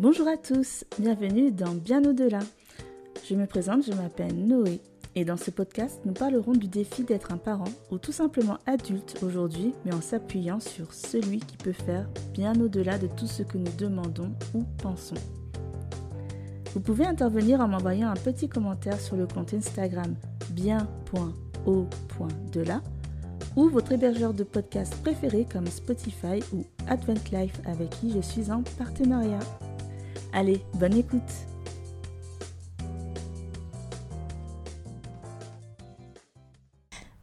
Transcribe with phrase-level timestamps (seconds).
[0.00, 2.40] Bonjour à tous, bienvenue dans Bien au-delà.
[3.28, 4.80] Je me présente, je m'appelle Noé
[5.14, 9.16] et dans ce podcast, nous parlerons du défi d'être un parent ou tout simplement adulte
[9.22, 13.56] aujourd'hui, mais en s'appuyant sur celui qui peut faire bien au-delà de tout ce que
[13.56, 15.14] nous demandons ou pensons.
[16.74, 20.16] Vous pouvez intervenir en m'envoyant un petit commentaire sur le compte Instagram
[20.50, 21.22] bien.au.delà
[23.54, 28.50] ou votre hébergeur de podcast préféré comme Spotify ou Advent Life avec qui je suis
[28.50, 29.38] en partenariat.
[30.36, 31.22] Allez, bonne écoute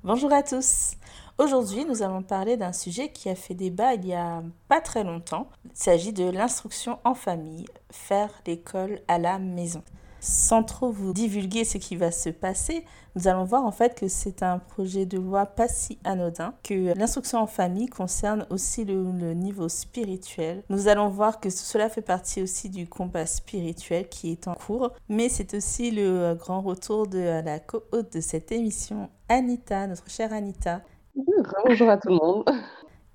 [0.02, 0.93] Bonjour à tous
[1.38, 5.03] Aujourd'hui, nous allons parler d'un sujet qui a fait débat il y a pas très
[5.03, 5.49] longtemps.
[5.66, 9.83] Il s'agit de l'instruction en famille, faire l'école à la maison.
[10.23, 12.85] Sans trop vous divulguer ce qui va se passer,
[13.16, 16.95] nous allons voir en fait que c'est un projet de loi pas si anodin, que
[16.95, 20.63] l'instruction en famille concerne aussi le, niveau spirituel.
[20.70, 24.91] Nous allons voir que cela fait partie aussi du combat spirituel qui est en cours,
[25.09, 30.33] mais c'est aussi le grand retour de la co-hôte de cette émission, Anita, notre chère
[30.33, 30.81] Anita.
[31.66, 32.45] Bonjour à tout le monde.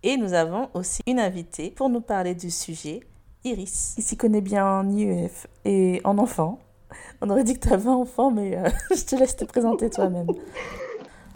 [0.03, 3.01] Et nous avons aussi une invitée pour nous parler du sujet,
[3.45, 6.59] Iris, qui s'y connaît bien en IEF et en enfant.
[7.23, 9.91] On aurait dit que tu avais un enfant, mais euh, je te laisse te présenter
[9.91, 10.29] toi-même.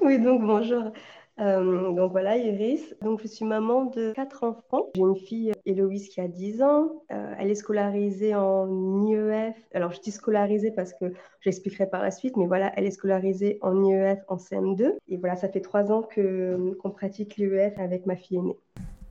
[0.02, 0.92] Oui, donc bonjour.
[1.40, 2.94] Euh, donc voilà, Iris.
[3.02, 4.86] Donc je suis maman de quatre enfants.
[4.94, 7.02] J'ai une fille, Héloïse, qui a 10 ans.
[7.12, 9.54] Euh, elle est scolarisée en IEF.
[9.74, 13.58] Alors je dis scolarisée parce que j'expliquerai par la suite, mais voilà, elle est scolarisée
[13.60, 14.94] en IEF en CM2.
[15.08, 18.56] Et voilà, ça fait trois ans que qu'on pratique l'IEF avec ma fille aînée.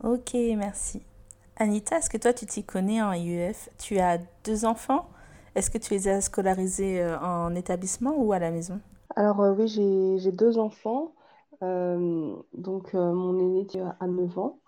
[0.03, 1.01] Ok, merci.
[1.57, 5.07] Anita, est-ce que toi tu t'y connais en IEF Tu as deux enfants?
[5.55, 8.79] Est-ce que tu les as scolarisés euh, en établissement ou à la maison?
[9.15, 11.13] Alors euh, oui, j'ai deux enfants.
[11.61, 13.67] Euh, donc mon aîné
[13.99, 14.59] a 9 ans.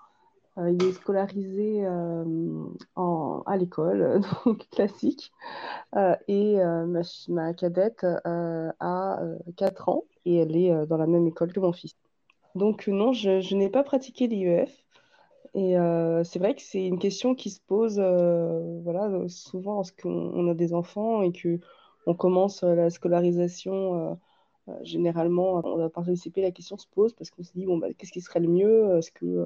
[0.58, 1.88] il est scolarisé
[2.96, 5.32] en, à l'école, donc classique.
[6.28, 6.58] et
[7.28, 9.20] ma, cadette a
[9.56, 11.96] 4 ans et elle est dans la même école que mon fils.
[12.56, 14.72] Donc non, je, je n'ai pas pratiqué l'IEF.
[15.54, 20.48] Et euh, c'est vrai que c'est une question qui se pose euh, voilà, souvent lorsqu'on
[20.50, 24.18] a des enfants et qu'on commence la scolarisation.
[24.70, 27.88] Euh, généralement, on va participer, la question se pose parce qu'on se dit bon, bah,
[27.98, 28.98] qu'est-ce qui serait le mieux?
[28.98, 29.46] Est-ce que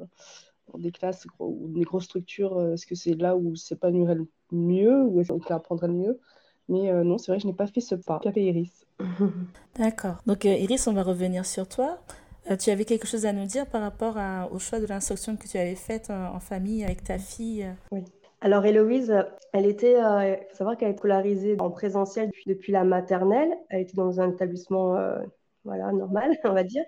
[0.72, 5.02] dans des classes ou des grosses structures, est-ce que c'est là où s'épanouirait le mieux
[5.04, 6.20] ou est-ce qu'on apprendrait le mieux?
[6.68, 8.20] Mais non, c'est vrai je n'ai pas fait ce pas.
[8.20, 8.86] Fait Iris.
[9.78, 10.18] D'accord.
[10.26, 11.98] Donc Iris, on va revenir sur toi.
[12.50, 14.16] Euh, tu avais quelque chose à nous dire par rapport
[14.52, 18.04] au choix de l'instruction que tu avais faite euh, en, famille avec ta fille Oui.
[18.40, 19.12] Alors Héloïse,
[19.52, 23.50] elle était, euh, il faut savoir qu'elle est scolarisée en présentiel depuis, la maternelle.
[23.70, 24.96] Elle était dans un établissement
[25.64, 26.84] voilà, normal, on va dire.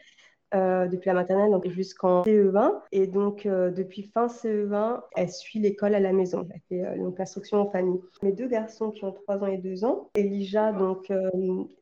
[0.54, 2.72] Euh, depuis la maternelle jusqu'en CE20.
[2.90, 6.48] Et donc, euh, depuis fin CE20, elle suit l'école à la maison.
[6.50, 8.00] Elle fait euh, donc l'instruction en famille.
[8.22, 11.12] Mes deux garçons qui ont 3 ans et 2 ans, Elijah, donc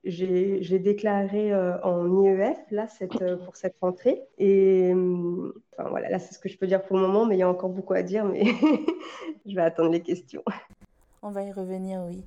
[0.03, 2.89] j'ai déclaré en IEF là,
[3.45, 4.25] pour cette rentrée.
[4.39, 7.39] Et enfin, voilà, là, c'est ce que je peux dire pour le moment, mais il
[7.39, 8.47] y a encore beaucoup à dire, mais
[9.47, 10.43] je vais attendre les questions.
[11.23, 12.25] On va y revenir, oui.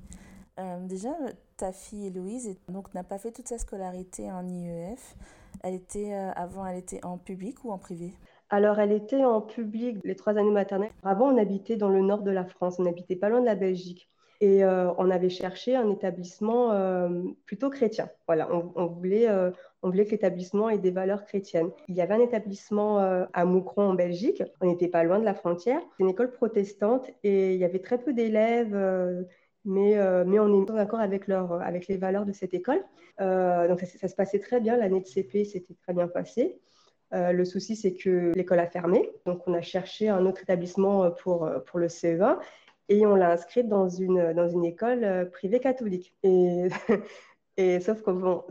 [0.88, 1.10] déjà,
[1.58, 2.10] ta fille
[2.70, 5.16] donc n'a pas fait toute sa scolarité en IEF.
[5.62, 8.12] Elle était, euh, avant, elle était en public ou en privé?
[8.48, 10.90] Alors, elle était en public les trois années maternelles.
[11.02, 13.54] Avant, on habitait dans le nord de la France, on habitait pas loin de la
[13.54, 14.08] Belgique.
[14.42, 18.08] Et euh, on avait cherché un établissement euh, plutôt chrétien.
[18.26, 19.28] Voilà, on, voulait,
[19.82, 21.70] on voulait que l'établissement ait des valeurs chrétiennes.
[21.88, 25.34] Il y avait un établissement à Moucron en Belgique, on n'était pas loin de la
[25.34, 25.82] frontière.
[25.98, 28.74] C'est une école protestante et il y avait très peu d'élèves
[29.64, 32.82] mais, euh, mais on est d'accord avec, leur, avec les valeurs de cette école.
[33.20, 36.58] Euh, donc ça, se passait très bien, l'année de CP s'était très bien passée.
[37.12, 41.10] Euh, le souci, c'est que l'école a fermé, donc on a cherché un autre établissement
[41.10, 42.38] pour, pour le CE1
[42.88, 46.14] et on l'a inscrite dans une, dans une école privée catholique.
[46.22, 46.68] Et,
[47.80, 48.44] sauf qu'on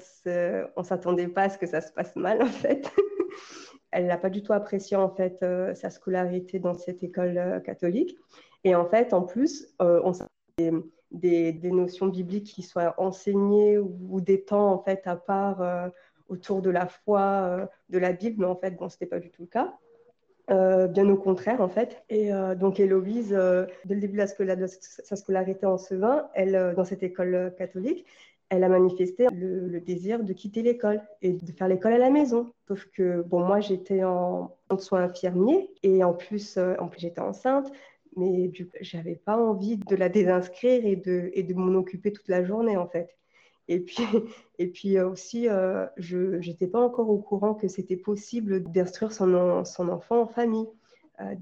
[0.76, 2.90] on s'attendait pas à ce que ça se passe mal en fait.
[3.92, 5.44] Elle n'a pas du tout apprécié en fait
[5.74, 8.16] sa scolarité dans cette école catholique.
[8.64, 10.14] Et en fait, en plus, on
[11.12, 15.88] des, notions bibliques qui soient enseignées ou, des temps en fait à part euh,
[16.28, 19.20] autour de la foi euh, de la Bible, mais en fait, bon, ce n'était pas
[19.20, 19.74] du tout le cas.
[20.52, 22.04] Euh, bien au contraire, en fait.
[22.10, 27.54] Et donc, Héloïse, dès le début de, sa scolarité en Sevin, elle, dans cette école
[27.56, 28.06] catholique,
[28.50, 32.52] elle a manifesté le, désir de quitter l'école et de faire l'école à la maison.
[32.68, 37.22] Sauf que, bon, moi, j'étais en, en soins infirmiers et en plus, en plus j'étais
[37.22, 37.72] enceinte
[38.16, 38.52] mais
[38.82, 42.88] j'avais pas envie de la désinscrire et de, de m'en occuper toute la journée en
[42.88, 43.16] fait.
[43.68, 44.04] Et puis,
[44.60, 49.12] et puis euh, aussi, euh, je n'étais pas encore au courant que c'était possible d'instruire
[49.12, 50.68] son, son enfant en famille.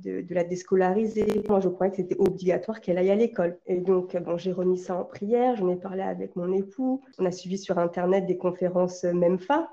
[0.03, 1.43] de, la déscolariser.
[1.47, 3.57] Moi, je croyais que c'était obligatoire qu'elle aille à l'école.
[3.67, 7.01] Et donc, bon, j'ai remis ça en prière, j'en ai parlé avec mon époux.
[7.19, 9.69] On a suivi sur Internet des conférences MEMFA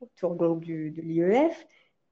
[0.00, 1.66] autour donc, de l'IEF.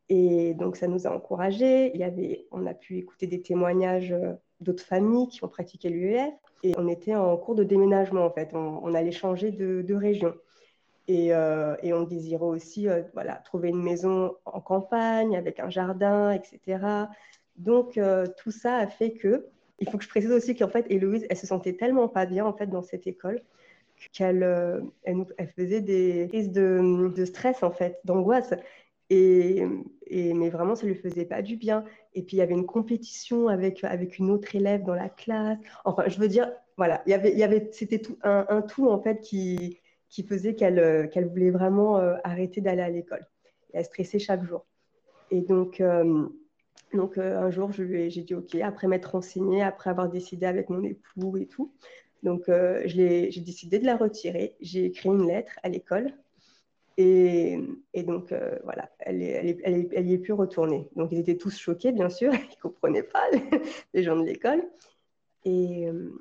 [0.09, 1.93] Et donc, ça nous a encouragés.
[1.95, 5.89] Il y avait, on a pu écouter des témoignages euh, d'autres familles qui ont pratiqué
[5.89, 6.35] l'UEF.
[6.63, 8.51] Et on était en cours de déménagement, en fait.
[8.55, 10.35] On, allait changer de, région.
[11.09, 15.69] Et, euh, et, on désirait aussi euh, voilà, trouver une maison en campagne, avec un
[15.69, 17.07] jardin, etc.
[17.57, 17.99] Donc,
[18.39, 19.47] tout ça a fait que.
[19.81, 22.47] Il faut que je précise aussi qu'en fait, Héloïse, elle se sentait tellement pas bien,
[22.47, 23.43] en fait, dans cette école
[24.13, 24.43] qu'elle
[25.05, 28.55] elle, faisait des crises de stress, en fait, d'angoisse.
[29.11, 29.65] Et,
[30.11, 31.85] mais vraiment, ça ne lui faisait pas du bien.
[32.15, 35.59] Et puis, il y avait une compétition avec, avec une autre élève dans la classe.
[35.85, 39.01] Enfin, je veux dire, voilà, il y avait, y avait, c'était tout, un, tout, en
[39.01, 39.79] fait, qui,
[40.09, 43.27] qui faisait qu'elle qu'elle voulait vraiment euh, arrêter d'aller à l'école.
[43.73, 44.67] Elle stressait chaque jour.
[45.31, 46.27] Et donc, euh,
[46.93, 50.83] donc euh, un jour, j'ai dit OK, après m'être renseignée, après avoir décidé avec mon
[50.83, 51.73] époux et tout.
[52.23, 52.45] Donc,
[52.87, 54.57] j'ai décidé de la retirer.
[54.59, 56.15] J'ai écrit une lettre à l'école
[56.97, 57.59] et,
[58.07, 60.89] donc, euh, voilà, elle, elle, elle, elle, y est plus retournée.
[60.95, 63.25] Donc, ils étaient tous choqués, bien sûr, ils ne comprenaient pas,
[63.95, 64.63] les gens de l'école.
[65.45, 66.13] Et, euh,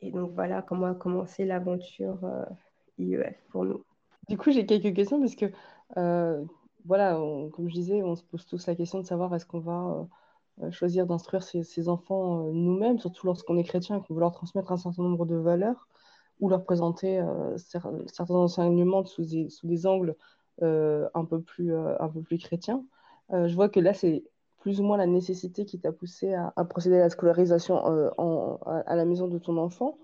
[0.00, 2.44] et, donc, voilà comment a commencé l'aventure euh,
[2.98, 3.84] IEF pour nous.
[4.28, 5.46] Du coup, j'ai quelques questions, parce que,
[6.84, 7.14] voilà,
[7.52, 10.08] comme je disais, on se pose tous la question de savoir est-ce qu'on va
[10.70, 14.72] choisir d'instruire ses, ses, enfants nous-mêmes, surtout lorsqu'on est chrétien et qu'on veut leur transmettre
[14.72, 15.86] un certain nombre de valeurs
[16.40, 20.16] ou leur présenter euh, certains enseignements sous des, sous des angles
[20.62, 22.84] euh, un, peu plus, euh, un peu plus chrétiens.
[23.30, 24.24] je vois que là, c'est
[24.58, 27.76] plus ou moins la nécessité qui t'a poussé à, procéder à la scolarisation
[28.18, 29.96] en, à, la maison de ton enfant.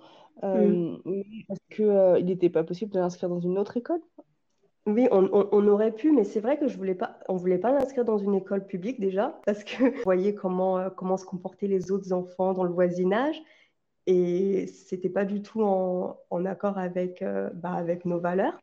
[0.42, 0.96] Mm.
[1.50, 4.00] Est-ce qu'il n'était pas possible de l'inscrire dans une autre école?
[4.86, 7.72] Oui, on, on, aurait pu, mais c'est vrai que je voulais pas, on voulait pas
[7.72, 11.90] l'inscrire dans une école publique déjà, parce que vous voyez comment, comment se comportaient les
[11.90, 13.42] autres enfants dans le voisinage.
[14.06, 18.58] Et c'était pas du tout en, accord avec, euh, bah, avec nos valeurs.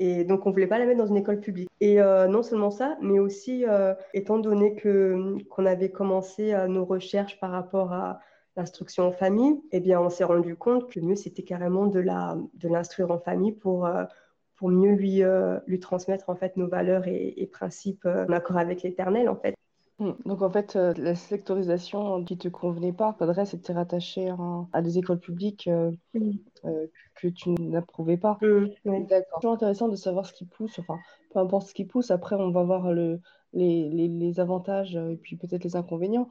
[0.00, 1.68] Et donc, on voulait pas la mettre dans une école publique.
[1.80, 6.84] Et euh, non seulement ça, mais aussi, euh, étant donné que, qu'on avait commencé nos
[6.84, 8.20] recherches par rapport à
[8.56, 12.36] l'instruction en famille, eh bien, on s'est rendu compte que mieux, c'était carrément de, la,
[12.54, 13.88] de l'instruire en famille pour,
[14.56, 15.22] pour mieux lui,
[15.66, 19.54] lui transmettre, en fait, nos valeurs et, et principes en accord avec l'éternel, en fait.
[20.00, 20.12] Hmm.
[20.24, 24.36] Donc en fait, euh, la sectorisation qui te convenait pas, Padre, c'était rattaché à,
[24.72, 25.92] à, des écoles publiques euh,
[26.64, 28.38] euh, que, tu n'approuvais pas.
[28.42, 28.68] D'accord.
[28.84, 30.98] C'est toujours intéressant de savoir ce qui pousse, enfin,
[31.32, 33.20] peu importe ce qui pousse, après on va voir le,
[33.52, 36.28] les, les, les avantages et puis peut-être les inconvénients.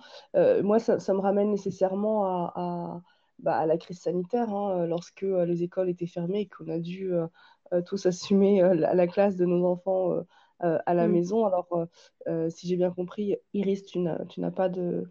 [0.62, 3.02] moi, ça, ça, me ramène nécessairement à, à,
[3.40, 7.14] bah, à la crise sanitaire, hein, lorsque les écoles étaient fermées et qu'on a dû
[7.86, 10.22] tous assumer la, la, classe de nos enfants
[10.64, 11.12] euh, à la mm.
[11.12, 11.46] maison.
[11.46, 11.86] Alors, euh,
[12.28, 15.10] euh, si j'ai bien compris, Iris, tu n'as pas de,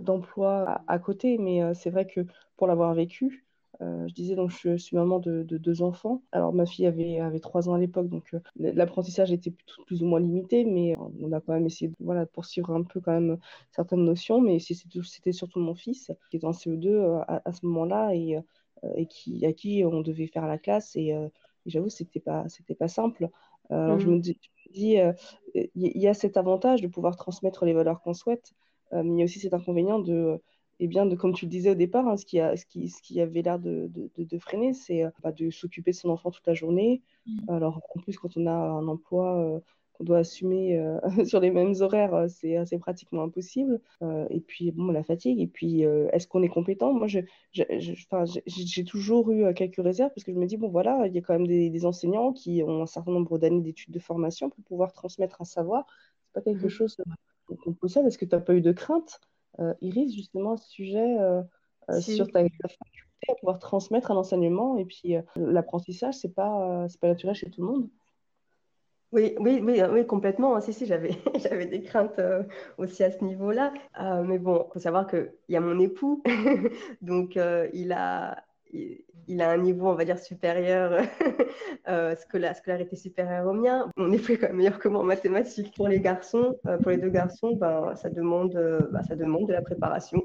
[0.00, 2.20] d'emploi à, côté, mais c'est vrai que
[2.56, 3.46] pour l'avoir vécu,
[3.80, 6.22] je disais donc je, suis maman de, deux enfants.
[6.32, 9.52] Alors ma fille avait, avait trois ans à l'époque, donc l'apprentissage était
[9.86, 13.00] plus, ou moins limité, mais on a quand même essayé de voilà, poursuivre un peu
[13.00, 13.38] quand même
[13.70, 14.40] certaines notions.
[14.40, 18.40] Mais c'était surtout mon fils qui était en CE2 à, ce moment-là et,
[18.94, 20.96] et qui, à qui on devait faire la classe.
[20.96, 21.14] Et,
[21.66, 23.28] j'avoue, c'était pas, c'était pas simple.
[23.70, 24.12] Alors je mm.
[24.14, 24.38] me dis,
[24.76, 25.12] il euh,
[25.74, 28.52] y a cet avantage de pouvoir transmettre les valeurs qu'on souhaite,
[28.92, 30.40] euh, mais il y a aussi cet inconvénient de,
[30.78, 32.88] eh bien, de, comme tu le disais au départ, hein, ce, qui a, ce, qui,
[32.88, 36.10] ce qui avait l'air de, de, de, freiner, c'est euh, bah, de s'occuper de son
[36.10, 37.02] enfant toute la journée.
[37.26, 37.50] Mm.
[37.50, 39.60] Alors, en plus, quand on a un emploi
[39.96, 43.80] qu'on doit assumer euh, sur les mêmes horaires, euh, c'est assez pratiquement impossible.
[44.02, 45.40] Euh, et puis, bon, la fatigue.
[45.40, 46.92] Et puis, est-ce qu'on est compétent?
[46.92, 47.06] Moi,
[47.52, 51.22] j'ai toujours eu quelques réserves parce que je me dis, bon, voilà, il y a
[51.22, 54.92] quand même des, enseignants qui ont un certain nombre d'années d'études de formation pour pouvoir
[54.92, 55.86] transmettre un savoir.
[56.26, 56.70] C'est pas quelque mmh.
[56.70, 56.96] chose
[57.62, 58.06] qu'on possède.
[58.06, 59.20] Est-ce que tu n'as pas eu de crainte,
[59.80, 61.16] Iris, justement, à ce sujet
[62.00, 64.76] sur ta, faculté à pouvoir transmettre un enseignement?
[64.78, 67.88] Et puis, l'apprentissage, c'est pas, c'est pas naturel chez tout le monde.
[69.12, 70.60] Oui, oui, oui, oui, complètement.
[70.60, 71.10] Si, si, j'avais,
[71.42, 72.42] j'avais des craintes euh,
[72.76, 73.72] aussi à ce niveau-là.
[74.00, 76.22] Euh, mais bon, faut savoir qu'il y a mon époux,
[77.02, 81.00] donc euh, il, a, il, a un niveau, on va dire, supérieur,
[82.18, 83.88] scolaire, scolarité supérieure au mien.
[83.96, 85.74] Mon époux est quand même meilleur que moi en mathématiques.
[85.76, 88.54] Pour les garçons, pour les deux garçons, ben, ça, demande,
[88.90, 90.22] ben, ça demande de la préparation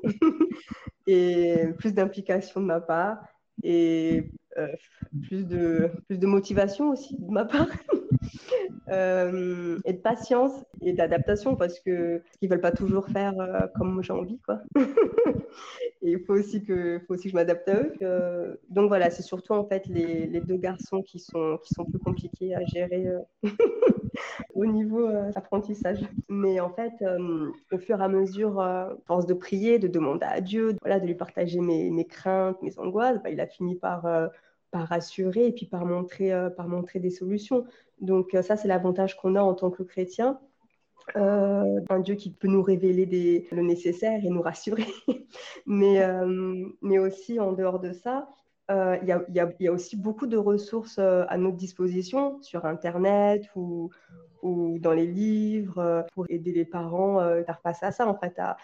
[1.08, 3.20] et plus d'implication de ma part
[3.64, 4.32] et
[5.22, 7.68] plus, de, plus de motivation aussi de ma part.
[8.90, 14.02] euh, et de patience et d'adaptation parce que qu'ils veulent pas toujours faire euh, comme
[14.04, 14.62] j'ai envie quoi.
[16.02, 18.60] il faut aussi que faut aussi que je m'adapte à eux.
[18.70, 22.56] Donc voilà, c'est surtout en fait les, deux garçons qui sont qui sont plus compliqués
[22.56, 23.20] à gérer euh,
[24.56, 26.00] au niveau apprentissage.
[26.30, 26.94] Mais en fait,
[27.72, 28.64] au fur et à mesure,
[29.06, 32.78] force de prier, de demander à Dieu, voilà, de lui partager mes, mes craintes, mes
[32.80, 34.06] angoisses, bah, il a fini par
[34.72, 37.66] par rassurer et puis par montrer, euh, par montrer des solutions.
[38.00, 40.40] Donc euh, ça, c'est l'avantage qu'on a en tant que chrétien.
[41.18, 44.86] Euh, un Dieu qui peut nous révéler le nécessaire et nous rassurer.
[45.66, 46.00] mais,
[46.82, 48.30] mais aussi, en dehors de ça,
[48.70, 49.26] il y, a,
[49.60, 53.90] y, a, aussi beaucoup de ressources à notre disposition sur Internet ou,
[54.44, 58.56] ou dans les livres pour aider les parents à face à ça, en fait, à,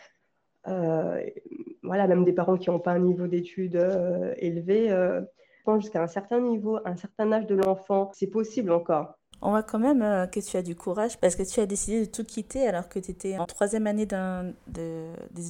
[1.84, 3.76] voilà, même des parents qui n'ont pas un niveau d'études
[4.38, 4.94] élevé,
[5.76, 9.18] jusqu'à un certain niveau, un certain âge de l'enfant, c'est possible encore.
[9.42, 12.06] On voit quand même euh, que tu as du courage parce que tu as décidé
[12.06, 14.54] de tout quitter alors que tu étais en troisième année de,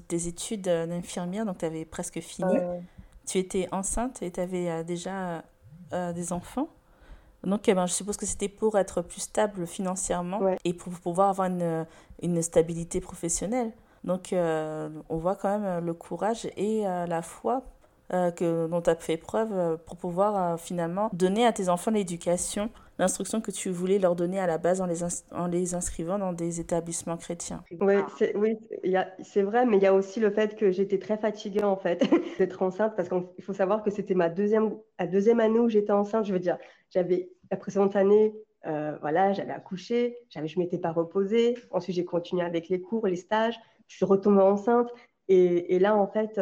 [0.09, 2.53] des, études d'infirmière, donc tu avais presque fini.
[3.25, 5.43] Tu étais enceinte et tu avais euh, déjà
[5.93, 6.69] euh, des enfants.
[7.43, 11.29] Donc, eh ben, je suppose que c'était pour être plus stable financièrement et pour pouvoir
[11.29, 11.85] avoir une,
[12.21, 13.71] une stabilité professionnelle.
[14.03, 17.63] Donc, on voit quand même le courage et la foi
[18.13, 21.67] euh, que, dont tu as fait preuve euh, pour pouvoir euh, finalement donner à tes
[21.67, 25.75] enfants l'éducation, l'instruction que tu voulais leur donner à la base en les, en les
[25.75, 27.65] inscrivant dans des établissements chrétiens.
[27.81, 28.55] Oui, c'est oui,
[29.43, 32.01] vrai, mais il y a aussi le fait que j'étais très fatiguée en fait
[32.37, 35.91] d'être enceinte parce qu'il faut savoir que c'était ma deuxième, la deuxième année où j'étais
[35.91, 36.25] enceinte.
[36.25, 36.57] Je veux dire,
[36.91, 38.33] j'avais la précédente année,
[39.01, 41.57] voilà, j'avais accouché, j'avais, je m'étais pas reposée.
[41.71, 43.59] Ensuite, j'ai continué avec les cours, les stages.
[43.87, 44.89] Je suis retombée enceinte.
[45.27, 46.39] Et, et là, en fait,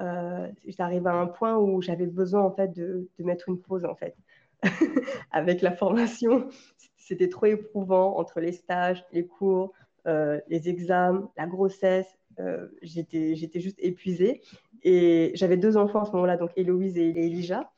[0.00, 3.94] euh, j'arrive à un point où j'avais besoin en fait de, mettre une pause en
[3.94, 4.16] fait.
[5.30, 6.48] Avec la formation,
[6.96, 9.72] c'était trop éprouvant entre les stages, les cours,
[10.06, 12.06] euh, les examens, la grossesse.
[12.40, 14.40] Euh, j'étais, juste épuisée.
[14.82, 17.70] Et j'avais deux enfants à ce moment-là, donc Héloïse et Elijah.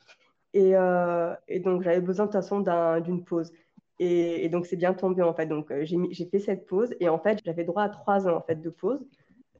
[0.53, 2.61] Et, euh, donc j'avais besoin de toute façon
[3.01, 3.51] d'une pause.
[3.99, 5.47] Et, donc c'est bien tombé en fait.
[5.47, 8.61] Donc j'ai fait cette pause et en fait j'avais droit à trois ans en fait
[8.61, 9.05] de pause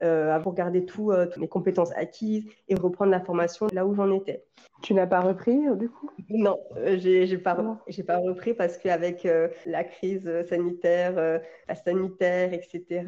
[0.04, 3.96] euh, pour garder tout, euh, toutes mes compétences acquises et reprendre la formation là où
[3.96, 4.44] j'en étais.
[4.82, 6.10] Tu n'as pas repris euh, du coup?
[6.30, 6.60] Non,
[6.98, 9.28] j'ai n'ai pas, pas repris parce qu'avec
[9.66, 13.06] la crise sanitaire, la sanitaire, etc.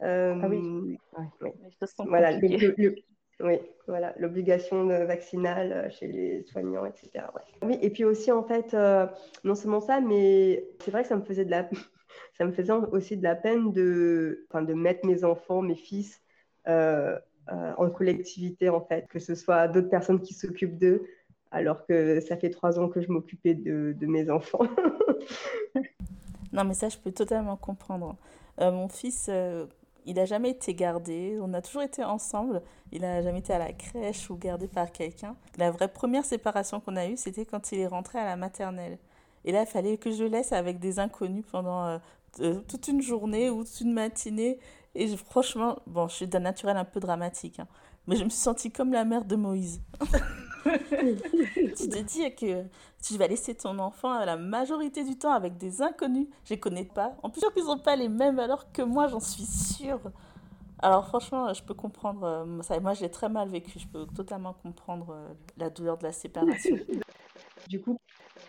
[0.00, 0.98] ah oui, oui.
[2.06, 2.38] Voilà,
[3.40, 7.26] oui, voilà, l'obligation vaccinale chez les soignants, etc.
[7.62, 8.74] Oui, et puis aussi, en fait,
[9.44, 11.68] non seulement ça, mais c'est vrai que ça me faisait de la,
[12.36, 16.20] ça me faisait aussi de la peine de, de mettre mes enfants, mes fils
[16.68, 17.18] euh,
[17.52, 21.06] euh, en collectivité, en fait, que ce soit d'autres personnes qui s'occupent d'eux,
[21.50, 24.66] alors que ça fait trois ans que je m'occupais de, de, mes enfants.
[26.52, 28.16] non, mais ça, je peux totalement comprendre.
[28.60, 29.30] Euh, mon fils,
[30.06, 31.38] il n'a jamais été gardé.
[31.40, 32.62] On a toujours été ensemble.
[32.92, 35.36] Il n'a jamais été à la crèche ou gardé par quelqu'un.
[35.58, 38.98] La vraie première séparation qu'on a eue, c'était quand il est rentré à la maternelle.
[39.46, 41.98] Et là, il fallait que je laisse avec des inconnus pendant
[42.68, 44.58] toute une journée ou toute une matinée.
[44.94, 47.68] Et franchement, bon, je suis d'un naturel un peu dramatique, hein,
[48.06, 49.80] mais je me suis sentie comme la mère de Moïse.
[50.64, 52.64] tu te dis que
[53.02, 56.28] tu vas laisser ton enfant la majorité du temps avec des inconnus.
[56.44, 57.14] Je les connais pas.
[57.22, 60.00] En plus, ils n'ont pas les mêmes valeurs que moi, j'en suis sûre.
[60.78, 62.24] Alors franchement, je peux comprendre.
[62.24, 63.78] Euh, ça, moi, j'ai très mal vécu.
[63.78, 66.76] Je peux totalement comprendre euh, la douleur de la séparation.
[67.68, 67.98] Du coup,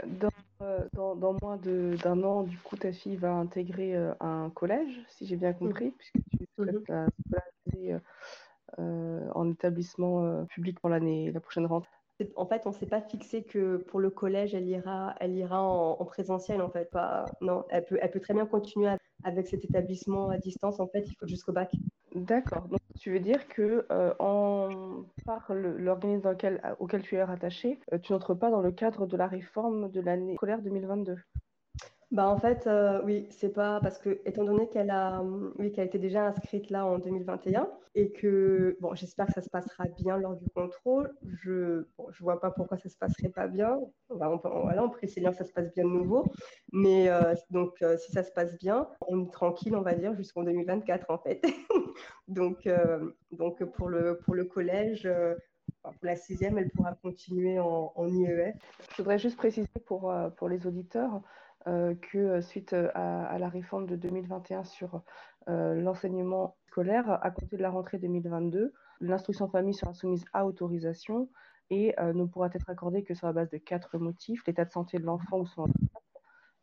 [0.05, 0.29] dans,
[0.61, 5.01] euh, dans, dans moins d'un an, du coup, ta fille va intégrer euh, un collège,
[5.09, 6.83] si j'ai bien compris, puisque tu souhaites mhm.
[6.89, 8.01] la scolariser
[8.79, 11.91] euh, en établissement public pour l'année, la prochaine rentrée.
[12.35, 15.61] En fait, on ne s'est pas fixé que pour le collège, elle ira, elle ira
[15.61, 16.61] en, présentiel.
[16.61, 18.89] En fait, pas, non, elle peut, elle peut très bien continuer
[19.23, 20.79] avec cet établissement à distance.
[20.79, 21.71] En fait, il faut jusqu'au bac.
[22.15, 22.67] D'accord.
[22.67, 26.35] Donc, tu veux dire que euh, en, par l'organisme
[26.79, 30.01] auquel tu es rattaché, euh, tu n'entres pas dans le cadre de la réforme de
[30.01, 31.17] l'année scolaire 2022
[32.11, 35.21] bah en fait, euh, oui, c'est pas parce que, étant donné qu'elle a,
[35.59, 39.49] oui, qu'elle était déjà inscrite là en 2021 et que, bon, j'espère que ça se
[39.49, 41.13] passera bien lors du contrôle.
[41.43, 43.77] Je, bon, je vois pas pourquoi ça se passerait pas bien.
[44.09, 46.23] Bah, on, voilà, on prie que ça se passe bien de nouveau.
[46.71, 50.15] Mais euh, donc, euh, si ça se passe bien, on est tranquille, on va dire,
[50.15, 51.41] jusqu'en 2024 en fait.
[52.29, 52.69] donc,
[53.31, 55.09] donc pour le pour le collège.
[55.83, 58.55] pour la sixième, elle pourra continuer en, en IEF.
[58.91, 61.21] Je voudrais juste préciser pour, pour les auditeurs,
[62.01, 65.01] que euh, suite euh, à, la réforme de 2021 sur
[65.49, 71.29] l'enseignement scolaire, à compter de la rentrée 2022, l'instruction famille sera soumise à autorisation
[71.69, 74.97] et ne pourra être accordée que sur la base de quatre motifs l'état de santé
[74.97, 76.03] de l'enfant ou son handicap,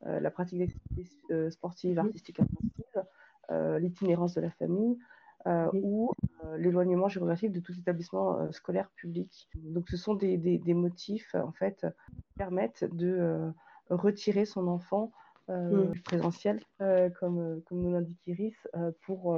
[0.02, 4.98] la pratique d'activités sportives, artistiques, intensives, l'itinérance de la famille,
[5.72, 6.12] ou
[6.58, 9.48] l'éloignement géographique de tout établissement scolaire public.
[9.54, 11.86] Donc ce sont des, des motifs en fait
[12.26, 13.50] qui permettent de
[13.90, 15.12] retirer son enfant
[15.50, 16.00] euh, mm.
[16.04, 18.56] présentiel, euh, comme, euh, comme nous l'indique Iris,
[19.02, 19.36] pour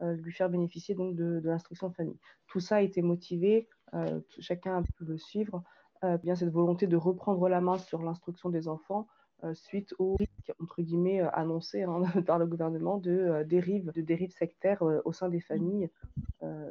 [0.00, 2.18] lui faire bénéficier donc de, de l'instruction de famille.
[2.46, 3.68] Tout ça a été motivé,
[4.38, 5.62] chacun a pu le suivre,
[6.22, 9.08] bien cette volonté de reprendre la main sur l'instruction des enfants
[9.54, 14.82] suite au risque, entre guillemets, annoncé hein, par le gouvernement de dérives de dérives sectaires
[15.04, 15.88] au sein des familles,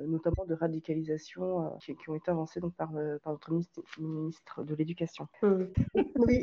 [0.05, 2.91] notamment de radicalisation qui, qui, ont été avancées donc, par,
[3.23, 3.51] par notre
[3.99, 5.27] ministre, de l'Éducation.
[5.41, 5.65] Mm
[6.15, 6.41] oui,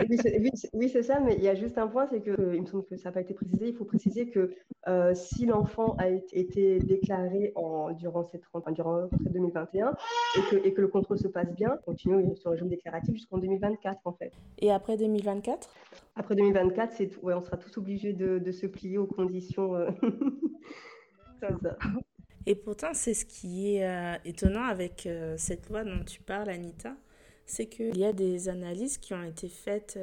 [0.73, 2.85] oui c'est ça, mais il y a juste un point, c'est que, il me semble
[2.85, 4.55] que ça n'a pas été précisé, il faut préciser que
[4.89, 10.81] euh, si l'enfant a été déclaré en, durant, cette, durant 2021 et que, et que
[10.81, 14.33] le contrôle se passe bien, continue sur le régime déclaratif jusqu'en 2024 en fait.
[14.59, 15.69] Et après 2024
[16.17, 19.75] Après 2024, c'est ouais, on sera tous obligés de, se plier aux conditions.
[19.75, 19.91] Euh...
[21.41, 21.49] ça.
[22.47, 26.51] Et pourtant, c'est ce qui est euh, étonnant avec euh, cette loi dont tu parles,
[26.51, 26.95] Anita
[27.47, 29.99] c'est qu'il y a des analyses qui ont été faites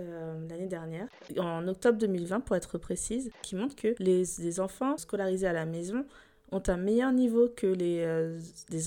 [0.47, 1.07] l'année dernière,
[1.39, 6.05] en octobre 2020 pour être précise, qui montrent que les, enfants scolarisés à la maison
[6.51, 8.39] ont un meilleur niveau que les, euh,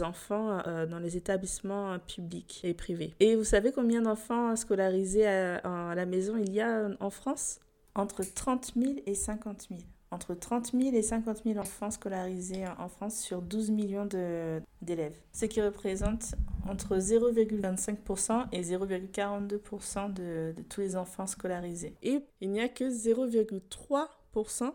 [0.03, 3.15] enfants euh, dans les établissements publics et privés.
[3.21, 7.61] Et vous savez combien d'enfants scolarisés à, la maison il y a en France?
[7.95, 9.81] Entre 30 000 et 50 000
[10.11, 14.07] entre 30 000 et 50 000 enfants scolarisés en France sur 12 millions
[14.81, 16.37] d'élèves, ce qui représente
[16.69, 21.97] entre 0,25% et 0,42% de, de, tous les enfants scolarisés.
[22.05, 24.73] Et il n'y a que 0,3%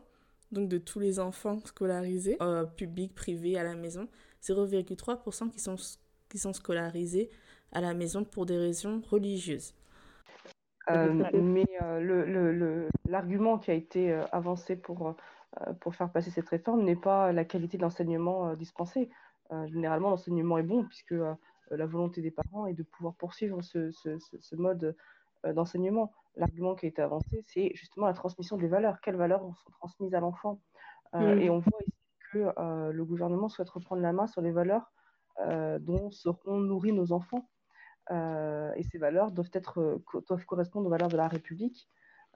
[0.51, 4.08] donc de tous les enfants scolarisés, euh, publics, privés, à la maison,
[4.44, 5.75] 0,3% qui sont,
[6.29, 7.29] qui sont scolarisés
[7.72, 9.74] à la maison pour des raisons religieuses.
[10.89, 15.15] Euh, mais euh, l'argument le, qui a été avancé pour,
[15.82, 19.10] pour faire passer cette réforme n'est pas la qualité de l'enseignement dispensé.
[19.68, 21.13] généralement, l'enseignement est bon puisque
[21.70, 24.96] la volonté des parents est de pouvoir poursuivre ce, ce mode
[25.46, 26.12] d'enseignement.
[26.36, 29.01] L'argument qui a été avancé, c'est justement la transmission des valeurs.
[29.01, 30.62] Quelles valeurs sont transmises à l'enfant?
[31.13, 31.39] Mm.
[31.39, 31.98] Et on voit ici
[32.31, 34.91] que le gouvernement souhaite reprendre la main sur les valeurs
[35.79, 37.50] dont seront nourris nos enfants.
[38.12, 41.88] Euh, et ces valeurs doivent, être, euh, doivent correspondre aux valeurs de la République.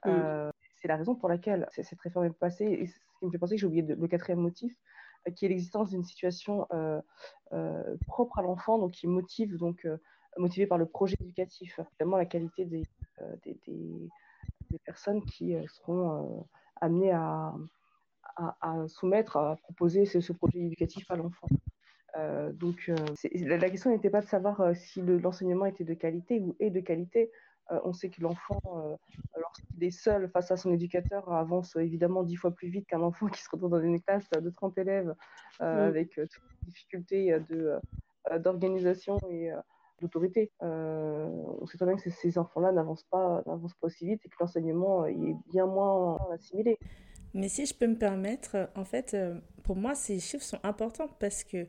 [0.06, 2.66] Euh, c'est la raison pour laquelle cette réforme est passée.
[2.66, 4.76] Et ce qui me fait penser que j'ai oublié le quatrième motif,
[5.36, 6.68] qui est l'existence d'une situation
[8.08, 9.88] propre à l'enfant, donc qui motive, donc
[10.38, 12.84] motivée par le projet éducatif, notamment la qualité des,
[13.44, 16.46] des, des, personnes qui seront
[16.82, 17.54] amenées à,
[18.36, 21.48] à, soumettre, à proposer ce, ce projet éducatif à l'enfant.
[22.18, 22.96] Euh, donc, euh,
[23.34, 26.80] la, question n'était pas de savoir euh, si l'enseignement était de qualité ou est de
[26.80, 27.32] qualité.
[27.70, 28.62] on sait que l'enfant,
[29.36, 33.28] lorsqu'il est seul face à son éducateur, avance évidemment dix fois plus vite qu'un enfant
[33.28, 35.16] qui se retrouve dans une classe de 30 élèves
[35.60, 37.40] avec toutes les difficultés
[38.40, 39.50] d'organisation et
[40.02, 40.52] d'autorité.
[40.62, 45.06] on sait bien que ces enfants-là n'avancent pas, n'avancent pas aussi vite et que l'enseignement
[45.06, 46.78] est bien moins assimilé.
[47.34, 49.18] Mais si je peux me permettre, en fait,
[49.64, 51.66] pour moi, ces chiffres sont importants parce que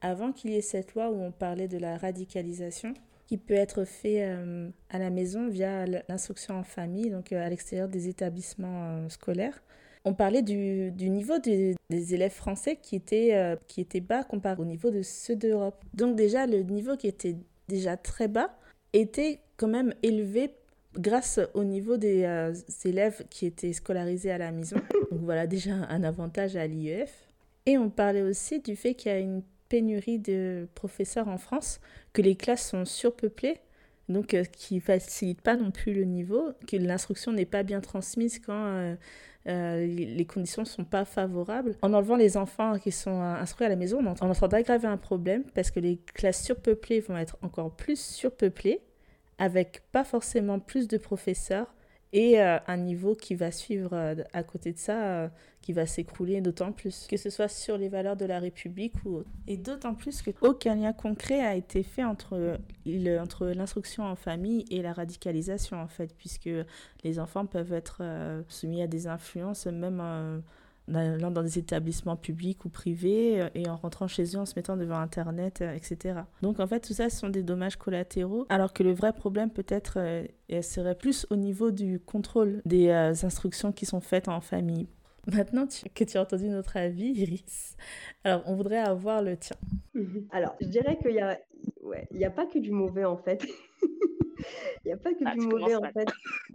[0.00, 2.94] avant qu'il y ait cette loi où on parlait de la radicalisation,
[3.32, 7.48] qui peut être fait euh, à la maison via l'instruction en famille, donc euh, à
[7.48, 9.62] l'extérieur des établissements euh, scolaires.
[10.04, 14.64] On parlait du, du niveau des, élèves français qui était, qui était bas comparé au
[14.64, 15.82] niveau de ceux d'Europe.
[15.94, 17.36] Donc déjà, le niveau qui était
[17.72, 18.56] déjà très bas
[18.92, 20.54] était quand même élevé
[20.94, 22.52] grâce au niveau des
[22.84, 24.76] élèves qui étaient scolarisés à la maison.
[25.10, 27.28] Donc voilà déjà un avantage à l'IEF.
[27.64, 31.80] Et on parlait aussi du fait qu'il y a une pénurie de professeurs en France,
[32.12, 33.58] que les classes sont surpeuplées,
[34.08, 37.80] donc euh, qui ne facilite pas non plus le niveau, que l'instruction n'est pas bien
[37.80, 38.94] transmise quand euh,
[39.48, 41.76] euh, les conditions ne sont pas favorables.
[41.82, 44.88] En enlevant les enfants qui sont instruits à la maison, on est en train d'aggraver
[44.88, 48.80] un problème parce que les classes surpeuplées vont être encore plus surpeuplées,
[49.38, 51.74] avec pas forcément plus de professeurs,
[52.12, 55.28] et euh, un niveau qui va suivre euh, à côté de ça, euh,
[55.62, 59.22] qui va s'écrouler d'autant plus, que ce soit sur les valeurs de la République ou.
[59.46, 62.58] Et d'autant plus qu'aucun lien concret a été fait entre,
[63.20, 66.50] entre l'instruction en famille et la radicalisation, en fait, puisque
[67.02, 68.02] les enfants peuvent être
[68.48, 70.42] soumis à des influences, même
[70.90, 74.46] en allant dans des établissements publics ou privés euh, et en rentrant chez eux en
[74.46, 76.20] se mettant devant Internet, euh, etc.
[76.42, 79.50] Donc en fait, tout ça, ce sont des dommages collatéraux, alors que le vrai problème
[79.50, 80.26] peut-être euh,
[80.62, 84.88] serait plus au niveau du contrôle des instructions qui sont faites en famille.
[85.32, 87.76] Maintenant que tu as entendu notre avis, Iris,
[88.24, 89.56] alors on voudrait avoir le tien.
[89.94, 90.26] Mhm.
[90.32, 91.38] Alors, je dirais qu'il n'y a,
[91.82, 93.44] ouais, il y a pas que du mauvais en fait.
[94.84, 96.08] Il n'y a pas que ah, du mauvais en fait.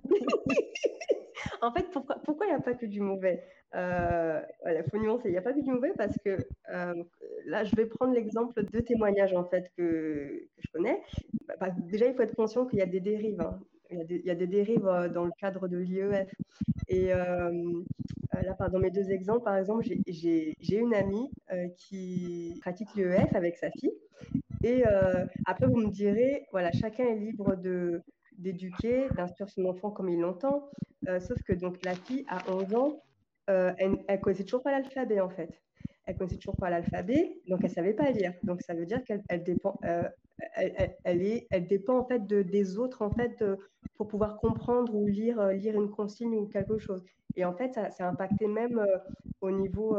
[1.62, 3.44] en fait, pourquoi il n'y a pas que du mauvais?
[3.76, 5.30] Euh, voilà, faut nuancer.
[5.30, 6.38] Il n'y a pas que du mauvais parce que
[6.74, 7.04] euh,
[7.46, 11.02] là, je vais prendre l'exemple de témoignages en fait que, je connais.
[11.48, 13.42] Bah, bah, déjà, il faut être conscient qu'il y a des dérives.
[13.42, 13.60] Hein.
[13.90, 16.30] Il, y a des, dérives euh, dans le cadre de l'IEF.
[16.90, 17.82] Et euh,
[18.34, 21.30] là, dans mes deux exemples, par exemple, j'ai une amie
[21.78, 23.94] qui pratique l'IEF avec sa fille.
[24.64, 24.84] Et
[25.46, 27.56] après, vous me direz, voilà, chacun est libre
[28.38, 30.70] d'éduquer, d'instruire son enfant comme il l'entend.
[31.20, 33.02] Sauf que donc la fille a 11 ans,
[33.50, 35.62] euh, elle, ne connaissait toujours pas l'alphabet en fait.
[36.06, 38.34] Elle connaissait toujours pas l'alphabet, donc elle savait pas lire.
[38.44, 40.04] Donc ça veut dire qu'elle elle dépend, euh,
[41.04, 43.44] elle, est, elle dépend en fait de, des autres en fait
[43.96, 47.04] pour pouvoir comprendre ou lire, euh, lire une consigne ou quelque chose.
[47.36, 48.84] Et en fait, ça, ça a impacté même
[49.42, 49.96] au niveau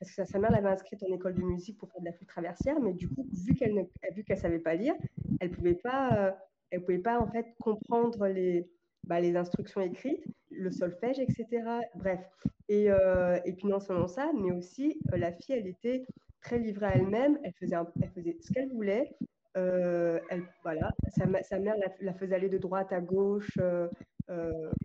[0.00, 2.28] parce que sa, mère l'avait inscrite en école de musique pour faire de la flûte
[2.28, 3.82] traversière, mais du coup, vu qu'elle ne,
[4.14, 4.94] vu qu'elle savait pas lire,
[5.40, 6.34] elle pouvait pas,
[6.70, 8.70] elle pouvait pas en fait comprendre les
[9.08, 10.22] bah, les instructions écrites,
[10.58, 11.46] le solfège, etc.
[11.94, 12.20] Bref.
[12.68, 16.04] Et, euh, et puis non seulement ça, mais aussi euh, la fille, elle était
[16.42, 19.16] très livrée à elle-même, elle faisait, elle faisait ce qu'elle voulait.
[19.56, 23.56] Euh, elle, voilà, sa, mère la, faisait aller de droite à gauche.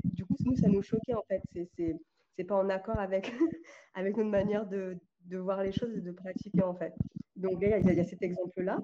[0.03, 1.41] du coup, nous, ça nous choquait en fait.
[1.53, 1.97] C'est,
[2.35, 3.31] c'est, pas en accord avec,
[3.93, 6.93] avec notre manière de, de voir les choses et de pratiquer en fait.
[7.35, 8.79] Donc, il y, y a cet exemple-là.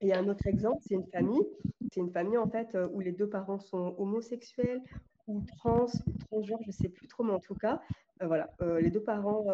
[0.00, 1.40] Et un autre exemple, c'est une famille
[1.94, 4.82] c'est une famille en fait où les deux parents sont homosexuels
[5.26, 5.86] ou trans,
[6.28, 7.80] transgenres, je ne sais plus trop, mais en tout cas,
[8.22, 9.44] euh, voilà, euh, les deux parents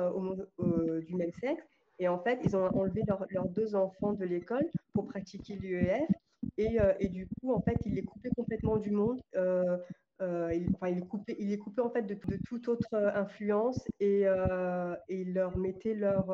[0.59, 1.65] du même sexe.
[1.99, 6.09] Et en fait, ils ont enlevé leurs deux enfants de l'école pour pratiquer l'UEF.
[6.57, 9.21] Et, et, du coup, en fait, ils les coupaient complètement du monde.
[10.23, 14.27] Euh, il, est coupé, il est coupé en fait de, toute autre euh, influence et,
[14.27, 16.27] euh, il leur mettait leur,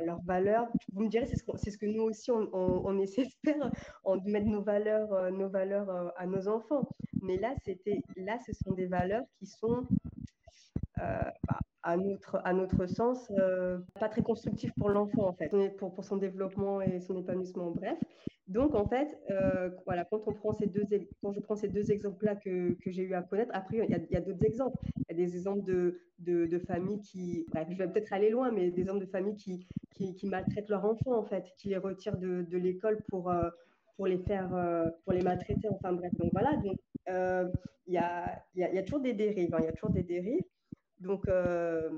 [0.00, 0.66] leur valeur.
[0.92, 3.70] Vous me direz, c'est ce, que nous aussi on, on, essaie de faire,
[4.06, 6.88] de mettre nos valeurs, nos valeurs à nos enfants.
[7.22, 7.54] Mais là,
[8.16, 9.86] là, ce sont des valeurs qui sont
[10.96, 11.32] bah,
[11.84, 13.30] à notre, sens,
[14.00, 17.98] pas très constructives pour l'enfant, en fait, pour son développement et son épanouissement, bref.
[18.48, 20.84] Donc, en fait, euh, voilà, quand, on prend ces deux,
[21.22, 24.16] quand je prends ces deux exemples-là que, que j'ai eu à connaître, après, il y
[24.16, 24.78] a, d'autres exemples.
[24.96, 28.70] Il y a des exemples de, de, familles qui, je vais peut-être aller loin, mais
[28.70, 32.56] des exemples de familles qui, qui, maltraitent leurs enfants, en fait, qui les retirent de,
[32.56, 33.50] l'école pour, euh,
[33.96, 36.12] pour les faire, euh, pour les maltraiter, enfin bref.
[36.16, 36.78] Donc, voilà, donc,
[37.86, 40.42] il y, a, y, a, toujours des dérives, hein, il y a toujours des dérives.
[41.00, 41.90] Donc, euh,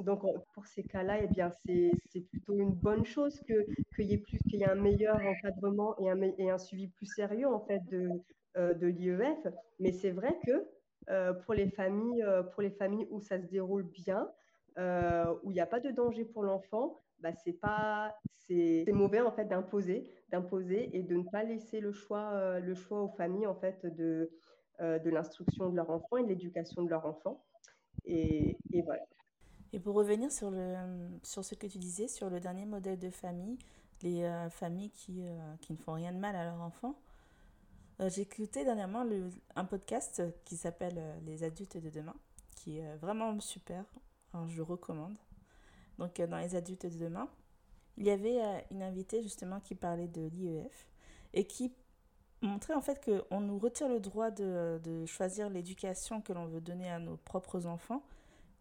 [0.00, 1.92] donc pour ces cas-là, eh bien, c'est,
[2.28, 5.98] plutôt une bonne chose que, qu'il, y ait plus, qu'il y ait un meilleur encadrement
[5.98, 8.10] et un, et un suivi plus sérieux en fait de,
[8.56, 9.38] euh, de l'IEF.
[9.80, 10.66] Mais c'est vrai que
[11.08, 14.28] euh, pour, les familles, pour les familles où ça se déroule bien,
[14.76, 19.32] où il n'y a pas de danger pour l'enfant, bah, c'est, pas, c'est, mauvais en
[19.32, 23.54] fait d'imposer, d'imposer et de ne pas laisser le choix, le choix aux familles en
[23.54, 24.30] fait de,
[24.80, 27.42] de l'instruction de leur enfant et de l'éducation de leur enfant.
[28.04, 29.02] Et, voilà.
[29.72, 30.74] Et pour revenir sur, le,
[31.22, 33.58] sur ce que tu disais, sur le dernier modèle de famille,
[34.02, 37.00] les euh, familles qui, euh, qui ne font rien de mal à leurs enfants,
[38.00, 42.14] euh, j'ai écouté dernièrement le, un podcast qui s'appelle Les adultes de demain,
[42.56, 43.84] qui est vraiment super,
[44.32, 45.16] alors je recommande.
[45.98, 47.28] Donc dans Les adultes de demain,
[47.96, 50.88] il y avait une invitée justement qui parlait de l'IEF
[51.32, 51.72] et qui
[52.46, 56.60] montrer en fait qu'on nous retire le droit de, de choisir l'éducation que l'on veut
[56.60, 58.02] donner à nos propres enfants.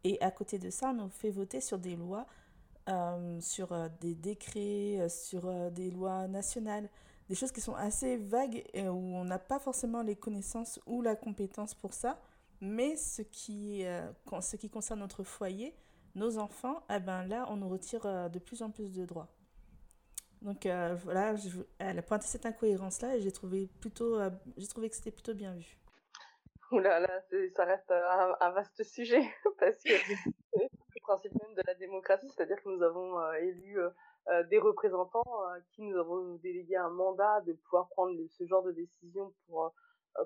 [0.04, 2.26] Et à côté de ça, on nous fait voter sur des lois,
[2.90, 6.90] euh, sur euh, des décrets, euh, sur des lois nationales,
[7.30, 11.02] des choses qui sont assez vagues et où on n'a pas forcément les connaissances ou
[11.02, 12.20] la compétence pour ça.
[12.60, 13.84] Mais ce qui,
[14.42, 15.76] ce qui concerne notre foyer,
[16.16, 19.28] nos enfants, eh ben là, on nous retire de plus en plus de droits.
[20.44, 21.34] Donc euh, voilà,
[21.80, 25.34] elle a pointé cette incohérence-là et j'ai trouvé, plutôt, euh, j'ai trouvé que c'était plutôt
[25.34, 25.78] bien vu.
[26.72, 27.22] Oula, là,
[27.56, 29.22] ça reste un, vaste sujet
[29.60, 29.94] parce que
[30.54, 33.78] c'est le principe même de la démocratie, c'est-à-dire que nous avons euh, élu
[34.50, 39.34] des représentants qui nous avons délégué un mandat de pouvoir prendre ce genre de décision
[39.46, 39.74] pour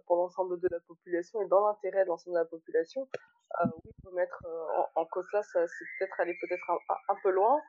[0.05, 3.07] pour l'ensemble de la population et dans l'intérêt de l'ensemble de la population.
[3.63, 4.45] oui, mettre
[4.95, 6.69] en, cause ça, c'est peut-être aller peut-être
[7.09, 7.61] un, peu loin euh,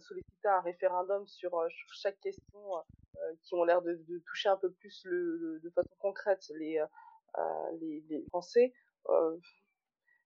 [0.00, 4.56] solliciter un référendum sur, euh, chaque question euh, qui ont l'air de, de, toucher un
[4.56, 7.42] peu plus le, de façon concrète les, euh,
[7.80, 8.72] les, les Français.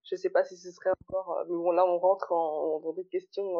[0.05, 3.07] je sais pas si ce serait encore, mais bon là on rentre en, dans des
[3.07, 3.59] questions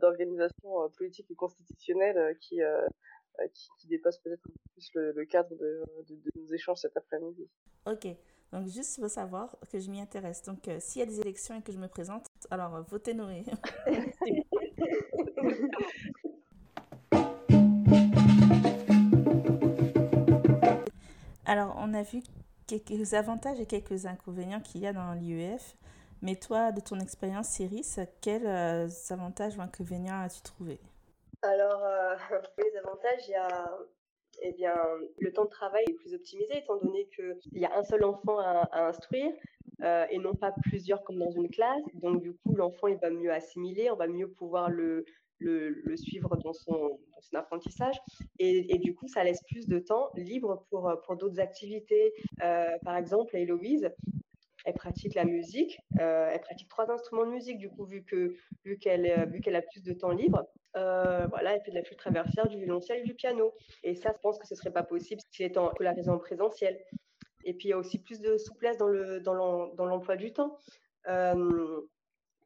[0.00, 2.60] d'organisation politique et constitutionnelle qui,
[3.52, 5.84] qui, qui dépassent peut-être plus le, cadre de,
[6.36, 7.48] nos échanges cet après-midi.
[7.86, 8.06] Ok,
[8.52, 10.42] donc juste pour savoir que je m'y intéresse.
[10.42, 13.44] Donc s'il y a des élections et que je me présente, alors votez Noé.
[21.48, 22.22] Alors, on a vu
[22.66, 25.76] quelques avantages et quelques inconvénients qu'il y a dans l'IEF.
[26.20, 30.80] Mais toi, de ton expérience, Cyrus, quels euh, avantages ou inconvénients as-tu trouvé?
[31.46, 32.16] Alors, euh,
[32.58, 33.70] les avantages, il y a
[34.42, 34.74] eh bien,
[35.18, 38.38] le temps de travail est plus optimisé étant donné qu'il y a un seul enfant
[38.38, 39.32] à, instruire
[39.82, 41.82] euh, et non pas plusieurs comme dans une classe.
[41.94, 45.04] Donc, du coup, l'enfant, va mieux assimiler, on va mieux pouvoir le,
[45.38, 47.96] le, suivre dans son, son apprentissage.
[48.38, 52.12] Et, et, du coup, ça laisse plus de temps libre pour, pour d'autres activités.
[52.42, 53.90] Euh, par exemple, Héloïse,
[54.66, 55.78] elle pratique la musique.
[56.00, 59.56] Euh, elle pratique trois instruments de musique, du coup, vu que vu qu'elle vu qu'elle
[59.56, 60.44] a plus de temps libre.
[60.76, 63.54] Euh, voilà, elle fait de la flûte traversière, du violoncelle du piano.
[63.82, 66.18] Et ça, je pense que ce serait pas possible si elle est en scolarisée en
[66.18, 66.78] présentiel.
[67.44, 69.34] Et puis, il y a aussi plus de souplesse dans le dans
[69.86, 70.58] l'emploi du temps.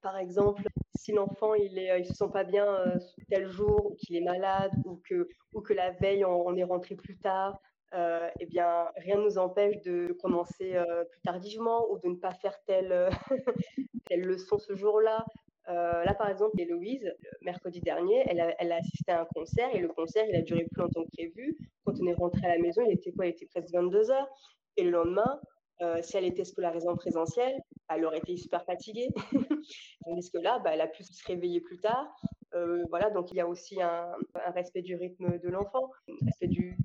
[0.03, 0.63] par exemple,
[1.01, 4.21] si l'enfant il est, il se sent pas bien euh, tel jour, ou qu'il est
[4.21, 7.59] malade, ou que, ou que la veille on, est rentré plus tard,
[7.95, 12.17] euh, eh bien rien ne nous empêche de commencer euh, plus tardivement ou de ne
[12.17, 13.11] pas faire telle,
[14.09, 15.25] telle leçon ce jour-là.
[15.67, 20.25] là, par exemple, Héloïse, mercredi dernier, elle a, assisté à un concert et le concert,
[20.29, 21.57] il a duré plus longtemps que prévu.
[21.85, 23.27] Quand on est rentré à la maison, il était quoi?
[23.27, 24.29] Il était presque 22 heures.
[24.77, 25.41] Et le lendemain,
[25.83, 29.09] euh, si elle était scolarisée en présentiel, elle aurait été super fatiguée.
[30.05, 32.07] Tandis que là, bah, elle a pu se réveiller plus tard.
[32.55, 34.13] Euh, voilà, donc il y a aussi un,
[34.55, 36.77] respect du rythme de l'enfant, un respect du,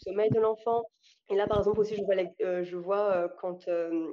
[0.00, 0.82] sommeil de l'enfant.
[1.28, 3.68] Et là, par exemple, aussi, je vois, euh, vois quand,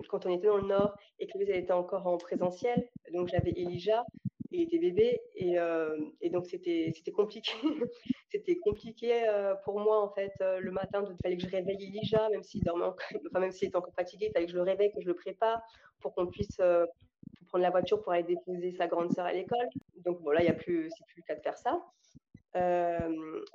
[0.09, 3.51] quand on était dans le Nord et que elle était encore en présentiel, donc j'avais
[3.51, 4.03] Elijah,
[4.51, 5.97] il était bébé et, euh,
[6.31, 7.51] donc c'était compliqué.
[8.29, 11.77] C'était compliqué euh, pour moi en fait euh, le matin il fallait que je réveille
[11.81, 12.85] Elijah même s'il dormait
[13.31, 15.15] enfin même s'il était encore fatigué il fallait que je le réveille que je le
[15.15, 15.61] prépare
[16.01, 19.67] pour qu'on puisse prendre la voiture pour aller déposer sa grande sœur à l'école.
[20.05, 21.81] Donc voilà il y a c'est plus le cas de faire ça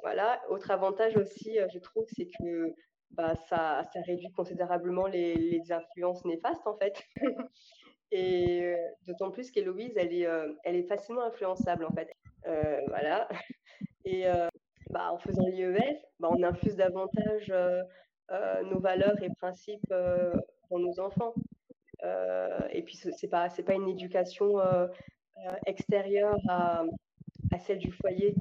[0.03, 2.75] voilà autre avantage aussi je trouve c'est que
[3.11, 7.03] bah, ça, réduit considérablement les, influences néfastes en fait
[8.13, 10.53] Et euh, d'autant plus qu'Héloïse, elle est, euh,
[10.87, 12.13] facilement influençable, en fait.
[12.47, 13.27] Euh, voilà.
[14.05, 14.25] Et
[14.91, 17.53] bah, en faisant l'IEF, bah, on infuse davantage
[18.65, 19.95] nos valeurs et principes
[20.69, 21.35] pour nos enfants.
[22.71, 24.57] et puis, ce n'est pas, pas une éducation
[25.67, 26.83] extérieure à,
[27.53, 28.35] à, celle du foyer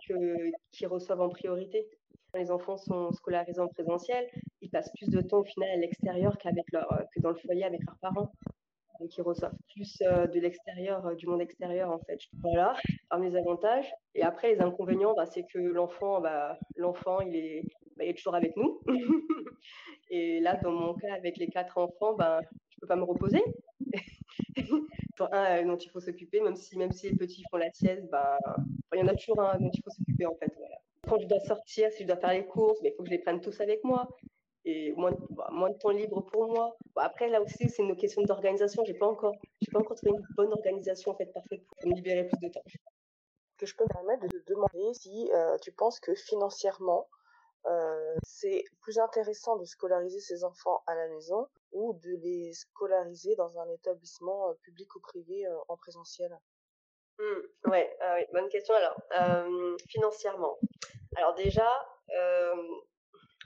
[0.72, 1.88] qu'ils reçoivent en priorité.
[2.34, 4.26] Les enfants sont scolarisés en présentiel,
[4.62, 7.66] ils passent plus de temps au final à l'extérieur qu'avec leur, que dans le foyer
[7.66, 8.32] avec leurs parents
[9.10, 12.20] qui reçoivent plus euh, de l'extérieur, euh, du monde extérieur en fait.
[12.42, 12.76] Voilà,
[13.10, 13.92] parmi les avantages.
[14.16, 17.64] Et après, les inconvénients, bah, c'est que l'enfant, bah, l'enfant, il est,
[17.98, 18.80] bah, il est toujours avec nous.
[20.10, 23.44] et là, dans mon cas, avec les quatre enfants, bah, je peux pas me reposer.
[25.32, 28.10] un euh, dont il faut s'occuper, même si, même si les petits font la sieste,
[28.94, 30.52] il y en a toujours un dont il faut s'occuper en fait.
[31.08, 33.20] Quand je dois sortir, si je dois faire les courses, il faut que je les
[33.20, 34.08] prenne tous avec moi
[34.66, 36.76] et moins, bah, de temps libre pour moi.
[36.96, 38.84] après, là aussi, c'est une question d'organisation.
[38.86, 39.34] Je n'ai pas, encore,
[39.72, 42.64] pas encore trouvé une bonne organisation en fait, parfaite pour me libérer plus de temps.
[43.58, 47.08] Que je peux me permettre de te demander si euh, tu penses que financièrement,
[47.68, 53.36] euh, c'est plus intéressant de scolariser ses enfants à la maison ou de les scolariser
[53.36, 56.38] dans un établissement euh, public ou privé en présentiel?
[57.22, 58.74] Mmh, ouais, oui, bonne question.
[58.76, 59.02] Alors,
[59.90, 60.58] financièrement.
[61.16, 61.68] Alors déjà,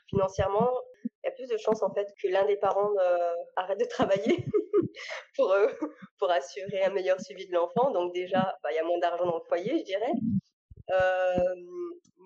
[0.09, 0.71] financièrement,
[1.03, 3.85] il y a plus de chances en fait que l'un des parents euh, arrête de
[3.85, 4.45] travailler
[5.35, 5.67] pour, euh,
[6.19, 7.91] pour assurer un meilleur suivi de l'enfant.
[7.91, 10.11] Donc déjà, bah, il y a moins d'argent dans le foyer, je dirais.
[10.91, 11.55] Euh,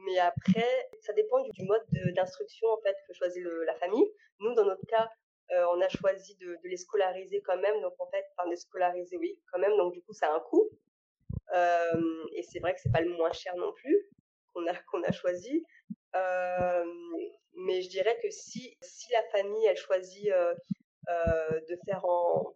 [0.06, 1.84] mais après, ça dépend du, mode
[2.16, 4.06] d'instruction en fait que choisit la famille.
[4.40, 5.10] Nous, dans notre cas,
[5.52, 7.82] on a choisi de, les scolariser quand même.
[7.82, 9.76] Donc en fait, enfin de scolariser, oui, quand même.
[9.78, 10.70] Donc du coup, ça a un coût.
[11.54, 14.08] Et c'est vrai que c'est pas le moins cher non plus
[14.54, 15.64] qu'on a qu'on a choisi.
[17.56, 20.32] Mais je dirais que si, si la famille, elle choisit
[21.08, 22.56] de faire en,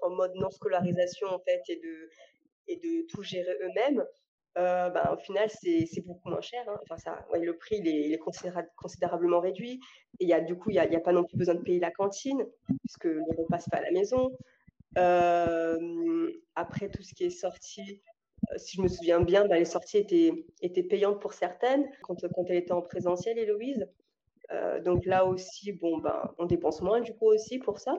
[0.00, 2.10] en, mode non scolarisation, en fait, et de,
[2.68, 4.04] et de tout gérer eux-mêmes,
[4.56, 6.62] ben, au final, c'est beaucoup moins cher.
[6.68, 6.78] Hein.
[6.82, 8.18] Enfin, ça, le prix, il est,
[8.76, 9.80] considérablement réduit.
[10.18, 11.80] Et y a, du coup, il n'y a, a, pas non plus besoin de payer
[11.80, 12.44] la cantine,
[12.84, 14.30] puisque le repas se fait à la maison.
[16.54, 18.02] Après, tout ce qui est sorti,
[18.56, 20.32] si je me souviens bien, ben, les sorties étaient,
[20.62, 23.86] étaient payantes pour certaines quand, quand elle était en présentiel, Héloïse.
[24.52, 27.94] Euh, donc là aussi, bon, ben, on dépense moins du coup aussi pour ça.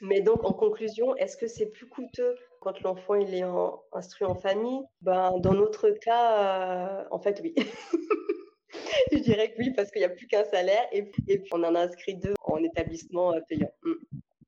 [0.00, 3.44] Mais donc, en conclusion, est-ce que c'est plus coûteux quand l'enfant il est
[3.92, 4.80] instruit en famille?
[5.00, 7.54] Ben, Dans notre cas, euh, en fait, oui.
[9.12, 11.74] Je dirais que oui, parce qu'il n'y a plus qu'un salaire et, puis on en
[11.74, 13.70] a inscrit deux en établissement euh, payant.
[13.84, 13.92] Mm.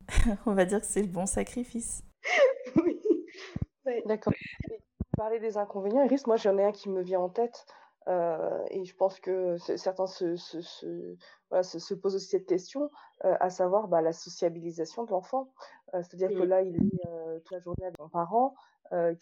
[0.46, 2.02] on va dire que c'est le bon sacrifice.
[2.84, 3.00] oui.
[4.06, 4.32] D'accord.
[5.16, 7.66] Parler des inconvénients, Iris, moi j'en ai un qui me vient en tête.
[8.08, 11.16] et je pense que certains se, se, se,
[11.50, 15.52] voilà, se, posent aussi cette question, à savoir bah, la sociabilisation de l'enfant.
[15.92, 18.54] C'est-à-dire que là, il est toute la journée avec son parent,
[18.92, 19.16] il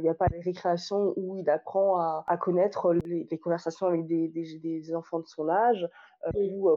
[0.00, 4.28] n'y a pas de récréation où il apprend à, à connaître les, conversations avec des,
[4.28, 5.88] des, des, enfants de son âge,
[6.34, 6.76] ou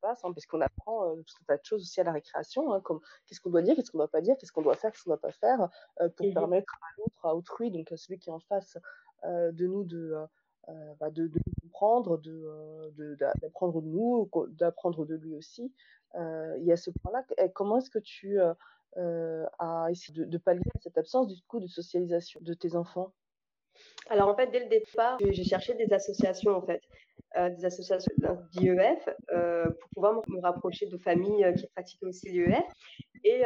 [0.00, 2.80] passe, hein, parce qu'on apprend tout un tas de choses aussi à la récréation, hein,
[2.80, 4.92] comme qu'est-ce qu'on doit dire, qu'est-ce qu'on ne doit pas dire, qu'est-ce qu'on doit faire,
[4.92, 5.68] qu'est-ce qu'on ne doit pas faire,
[6.16, 8.78] pour mmh permettre à l'autre, à autrui, donc à celui qui est en face
[9.24, 10.14] de nous de,
[11.00, 15.72] bah, de, de, comprendre, de, d'apprendre de, nous, d'apprendre de lui aussi.
[16.14, 17.24] il y a ce point-là.
[17.54, 22.54] Comment est-ce que tu as essayé de, pallier cette absence du coup de socialisation de
[22.54, 23.12] tes enfants?
[24.10, 26.82] Alors en fait, dès le départ, j'ai cherché des associations en fait.
[27.36, 28.10] Euh, des associations
[28.52, 32.64] d'IEF euh, pour pouvoir me rapprocher de familles euh, qui pratiquent aussi l'IEF.
[33.22, 33.42] Et,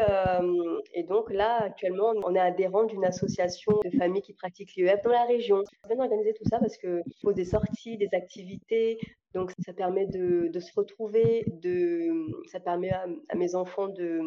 [0.95, 5.11] et, donc là, actuellement, on est adhérent d'une association de familles qui pratiquent l'IEF dans
[5.11, 5.63] la région.
[5.83, 8.99] On bien organiser tout ça parce qu'il faut des sorties, des activités.
[9.35, 12.11] Donc ça permet de, de se retrouver, de,
[12.53, 14.21] ça permet à, à mes enfants de,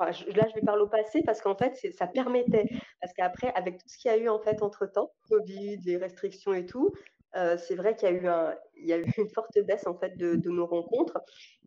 [0.00, 2.66] Enfin, là, je vais parler au passé parce qu'en fait, ça permettait.
[3.00, 5.96] Parce qu'après, avec tout ce qu'il y a eu en fait entre temps, Covid, les
[5.96, 6.92] restrictions et tout,
[7.36, 11.18] euh, c'est vrai qu'il y a eu une forte baisse en fait de, nos rencontres.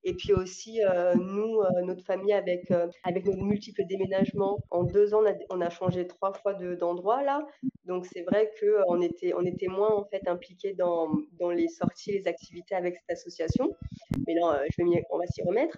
[0.04, 4.60] Et puis aussi euh, nous, euh, notre famille avec avec nos multiples déménagements.
[4.72, 5.22] En deux ans,
[5.52, 7.46] on a, changé trois fois d'endroit là.
[7.86, 11.68] Donc c'est vrai que on était on était moins en fait impliqués dans dans les
[11.68, 13.76] sorties, les activités avec cette association.
[14.26, 15.78] Mais là, je vais on va s'y remettre.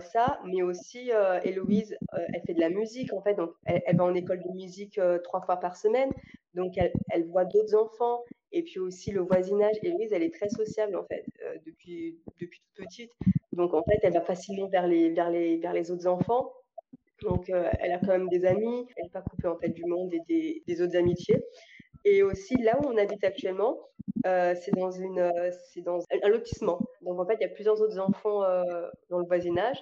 [0.00, 1.10] ça, mais aussi
[1.44, 1.98] Héloïse,
[2.32, 5.42] elle fait de la musique en fait, donc elle va en école de musique trois
[5.42, 6.10] fois par semaine.
[6.56, 9.76] Donc, elle, voit d'autres enfants et puis aussi le voisinage.
[9.82, 13.12] Et Louise, elle est très sociable en fait euh, depuis, depuis toute petite.
[13.52, 16.52] Donc, en fait, elle va facilement vers les, vers les, vers les autres enfants.
[17.22, 18.86] Donc, euh, elle a quand même des amis.
[18.96, 21.42] Elle n'est pas coupée en fait du monde et des, des, autres amitiés.
[22.06, 23.78] Et aussi, là où on habite actuellement,
[24.26, 25.30] euh, c'est dans, une,
[25.72, 26.80] c'est dans un lotissement.
[27.02, 28.40] Donc, en fait, il y a plusieurs autres enfants
[29.10, 29.76] dans le voisinage.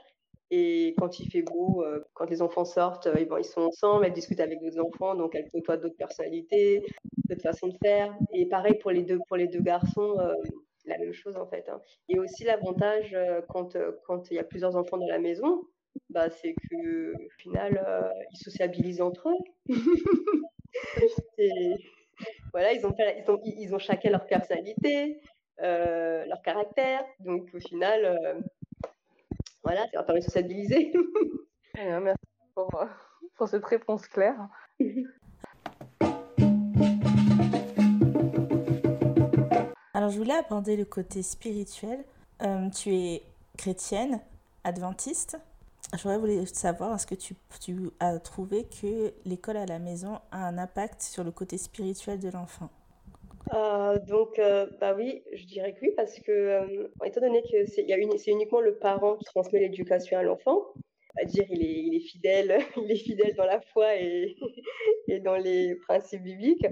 [0.50, 4.12] Et quand il fait beau, euh, quand les enfants sortent, euh, ils sont ensemble, elles
[4.12, 6.84] discutent avec d'autres enfants, donc elles côtoient d'autres personnalités,
[7.28, 8.14] d'autres façons de faire.
[8.32, 10.34] Et pareil pour les deux, pour les deux garçons, euh,
[10.84, 11.68] la même chose en fait.
[11.68, 11.80] Hein.
[12.08, 13.16] Et aussi l'avantage
[13.48, 13.76] quand
[14.06, 15.62] quand il y a plusieurs enfants dans la maison,
[16.10, 17.82] bah c'est que au final
[18.30, 19.38] ils sociabilisent entre eux.
[21.38, 21.74] et,
[22.52, 25.18] voilà, ils ont, ils ont ils ont chacun leur personnalité,
[25.58, 28.44] leur caractère, donc au final
[29.64, 30.92] voilà, ça va permettre de sociabiliser.
[31.74, 32.18] merci
[32.54, 32.86] pour, euh,
[33.36, 34.48] pour cette réponse claire.
[39.94, 42.04] Alors, je voulais aborder le côté spirituel.
[42.42, 43.22] Euh, tu es
[43.56, 44.20] chrétienne,
[44.64, 45.38] adventiste.
[45.96, 50.46] J'aurais voulu savoir, est-ce que tu, tu, as trouvé que l'école à la maison a
[50.46, 52.68] un impact sur le côté spirituel de l'enfant?
[53.54, 57.66] Euh, donc, euh, bah oui, je dirais que oui, parce que, euh, étant donné que
[57.66, 57.86] c'est,
[58.26, 60.64] uniquement le parent qui transmet l'éducation à l'enfant,
[61.14, 64.36] c'est-à-dire il est, il est fidèle, il est fidèle dans la foi et,
[65.22, 66.66] dans les principes bibliques.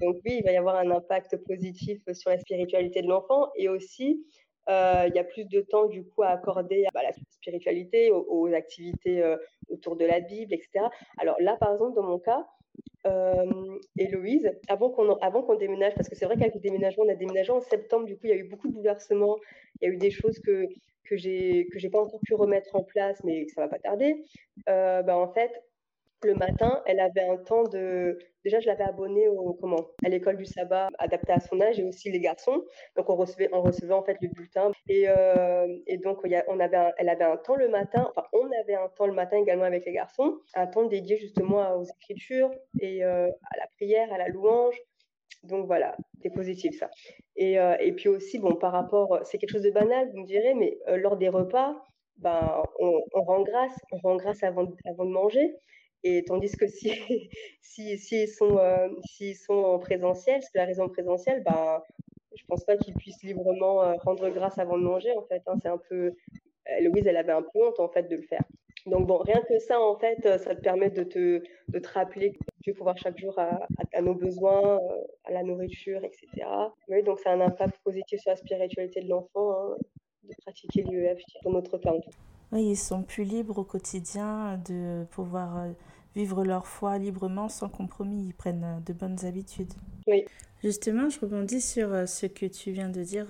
[0.00, 3.68] Donc oui, il va y avoir un impact positif sur la spiritualité de l'enfant et
[3.68, 4.26] aussi
[4.68, 9.22] il y a plus de temps du coup à accorder à la spiritualité, aux activités
[9.68, 10.86] autour de la Bible, etc.
[11.18, 12.44] Alors là, par exemple, dans mon cas,
[13.06, 17.10] euh, Héloïse, avant qu'on avant qu'on déménage, parce que c'est vrai qu'avec le déménagement, on
[17.10, 19.36] a déménagé en septembre, du coup, il y a eu beaucoup de bouleversements,
[19.80, 20.66] il y a eu des choses que
[21.04, 23.78] que j'ai que j'ai pas encore pu remettre en place, mais que ça va pas
[23.78, 24.16] tarder.
[24.68, 25.52] Euh, bah, en fait,
[26.22, 28.18] le matin, elle avait un temps de.
[28.44, 31.84] Déjà, je l'avais abonnée au, comment, à l'école du sabbat, adaptée à son âge, et
[31.84, 32.64] aussi les garçons.
[32.96, 34.70] Donc, on recevait, on recevait en fait le bulletin.
[34.88, 38.74] Et, euh, et donc, on avait elle avait un temps le matin, enfin, on avait
[38.74, 42.50] un temps le matin également avec les garçons, un temps dédié justement aux écritures
[42.80, 44.76] et euh, à la prière, à la louange.
[45.42, 46.90] Donc voilà, c'est positif ça.
[47.36, 50.26] Et, euh, et, puis aussi, bon, par rapport, c'est quelque chose de banal, vous me
[50.26, 51.76] direz, mais lors des repas,
[52.18, 55.54] ben, on, on, rend grâce, on rend grâce avant, avant de manger.
[56.08, 56.90] Et tandis que si,
[57.60, 61.84] si, si ils sont, euh, s'ils sont en présentiel, que la raison présentielle, bah,
[62.36, 65.42] je pense pas qu'ils puissent librement euh, rendre grâce avant de manger, en fait.
[65.46, 66.12] Hein, c'est un peu,
[66.82, 68.44] Louise, elle avait un peu honte, en fait, de le faire.
[68.86, 72.32] Donc bon, rien que ça, en fait, ça te permet de te, de te rappeler
[72.32, 76.46] que tu peux voir chaque jour à, nos besoins, euh, à la nourriture, etc.
[76.88, 79.76] Oui, donc c'est un impact positif sur la spiritualité de l'enfant, hein,
[80.22, 82.10] de pratiquer l'UEF, dans notre cas en tout.
[82.52, 85.72] Oui, ils sont plus libres au quotidien de pouvoir euh,
[86.16, 88.26] vivre leur foi librement, sans compromis.
[88.26, 89.72] Ils prennent euh, de bonnes habitudes.
[90.08, 90.24] Oui.
[90.64, 93.26] Justement, je rebondis sur euh, ce que tu viens de dire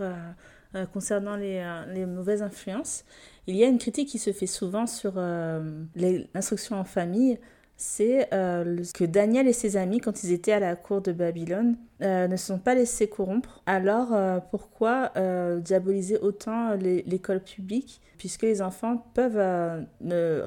[0.92, 1.64] concernant les,
[1.94, 3.04] les, mauvaises influences.
[3.46, 7.38] Il y a une critique qui se fait souvent sur l'instruction en famille,
[7.76, 11.76] c'est euh, que Daniel et ses amis, quand ils étaient à la cour de Babylone,
[12.02, 13.62] euh, ne se sont pas laissés corrompre.
[13.66, 15.12] Alors euh, pourquoi
[15.60, 19.86] diaboliser autant l'école publique, puisque les enfants peuvent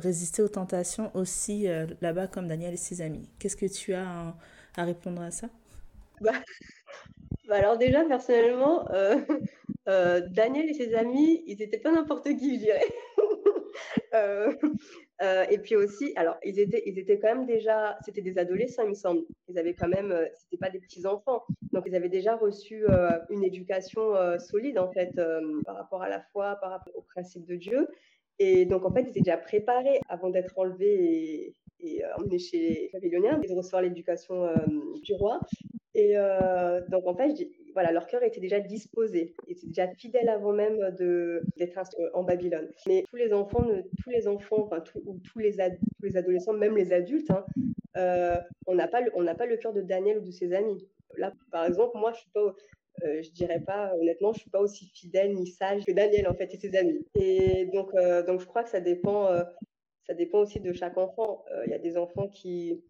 [0.01, 1.67] résister aux tentations aussi
[2.01, 3.29] là-bas comme Daniel et ses amis?
[3.37, 4.33] Qu'est-ce que tu as
[4.75, 5.47] à, répondre à ça?
[6.21, 6.33] Bah,
[7.47, 8.85] bah, alors déjà, personnellement,
[9.85, 12.85] Daniel et ses amis, ils n'étaient pas n'importe qui, je dirais.
[15.21, 18.83] euh, et puis aussi, alors, ils étaient, ils étaient quand même déjà, c'était des adolescents,
[18.83, 19.23] il me semble.
[19.49, 21.43] Ils avaient quand même, euh, c'était pas des petits enfants.
[21.73, 22.85] Donc, ils avaient déjà reçu
[23.29, 25.13] une éducation solide, en fait,
[25.65, 27.87] par rapport à la foi, par rapport au principe de Dieu.
[28.39, 32.89] Et donc, en fait, ils étaient déjà préparés avant d'être enlevés et, emmenés chez les
[32.91, 34.47] Babyloniens et de recevoir l'éducation
[35.03, 35.39] du roi.
[35.93, 36.15] Et
[36.89, 37.35] donc, en fait,
[37.73, 40.77] voilà, leur cœur était déjà disposé, ils étaient déjà fidèles avant même
[41.57, 41.79] d'être
[42.13, 42.71] en Babylone.
[42.87, 43.65] Mais tous les enfants,
[44.03, 44.69] tous les enfants,
[45.05, 45.55] ou tous les,
[46.01, 47.45] les adolescents, même les adultes, hein,
[47.97, 50.87] euh, on n'a pas, le, cœur de Daniel ou de ses amis.
[51.17, 52.55] Là, par exemple, moi, je suis pas,
[53.03, 56.35] euh, je dirais pas, honnêtement, je suis pas aussi fidèle ni sage que Daniel en
[56.35, 57.05] fait et ses amis.
[57.15, 59.27] Et donc, euh, je crois que ça dépend,
[60.05, 61.43] ça dépend aussi de chaque enfant.
[61.65, 62.81] Il y a des enfants qui,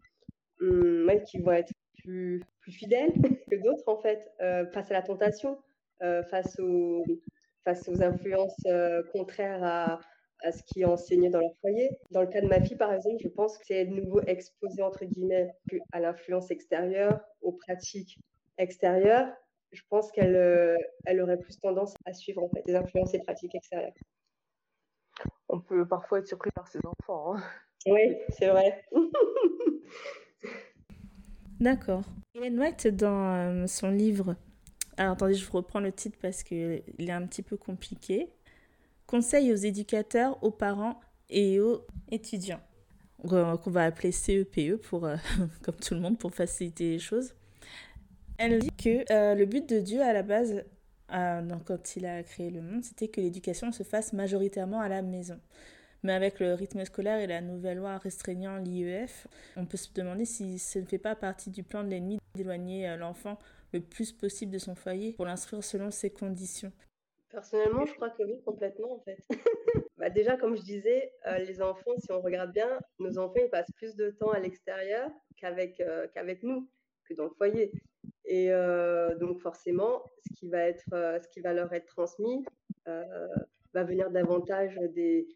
[0.60, 1.72] hum, qui vont être
[2.10, 3.12] plus, plus fidèles
[3.50, 5.58] que d'autres, en fait, euh, face à la tentation,
[6.02, 7.04] euh, face, aux,
[7.64, 10.00] face aux influences euh, contraires à,
[10.42, 11.90] à, ce qui est enseigné dans leur foyer.
[12.10, 14.82] Dans le cas de ma fille, par exemple, je pense que c'est de nouveau exposé,
[14.82, 15.52] entre guillemets,
[15.92, 18.18] à l'influence extérieure, aux pratiques
[18.58, 19.32] extérieures.
[19.72, 23.54] Je pense qu'elle elle aurait plus tendance à suivre, en fait, des influences et pratiques
[23.54, 23.94] extérieures.
[25.48, 27.36] On peut parfois être surpris par ses enfants.
[27.36, 27.42] Hein.
[27.86, 28.84] Oui, c'est vrai.
[31.60, 32.04] D'accord.
[32.34, 34.34] Ellen White, dans euh, son livre,
[34.96, 38.30] alors attendez, je reprends le titre parce qu'il est un petit peu compliqué.
[39.06, 40.98] Conseil aux éducateurs, aux parents
[41.28, 42.60] et aux étudiants,
[43.28, 45.16] qu'on va appeler CEPE e pour, euh,
[45.62, 47.34] comme tout le monde pour faciliter les choses.
[48.38, 50.64] Elle dit que euh, le but de Dieu à la base,
[51.10, 55.02] donc quand il a créé le monde, c'était que l'éducation se fasse majoritairement à la
[55.02, 55.38] maison.
[56.02, 59.26] Mais avec le rythme scolaire et la nouvelle loi restreignant l'IEF,
[59.56, 62.88] on peut se demander si ce ne fait pas partie du plan de l'ennemi d'éloigner
[62.88, 63.38] euh, l'enfant
[63.72, 66.72] le plus possible de son foyer pour l'instruire selon ses conditions.
[67.28, 69.18] Personnellement, je crois que oui, complètement en fait.
[69.98, 73.50] bah déjà, comme je disais, euh, les enfants, si on regarde bien, nos enfants, ils
[73.50, 76.68] passent plus de temps à l'extérieur qu'avec euh, qu'avec nous,
[77.04, 77.72] que dans le foyer.
[78.24, 78.50] Et
[79.18, 82.44] donc forcément, ce qui va être, ce qui va leur être transmis
[82.86, 85.26] va venir davantage des,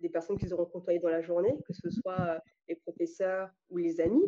[0.00, 2.38] des personnes qu'ils auront côtoyées dans la journée, que ce soit euh,
[2.68, 4.24] les professeurs ou les amis.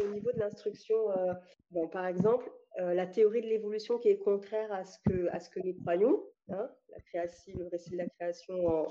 [0.00, 4.70] Au niveau de l'instruction, euh, par exemple, euh, la théorie de l'évolution qui est contraire
[4.72, 8.86] à ce que, nous croyons, hein, la création, le récit de la création en,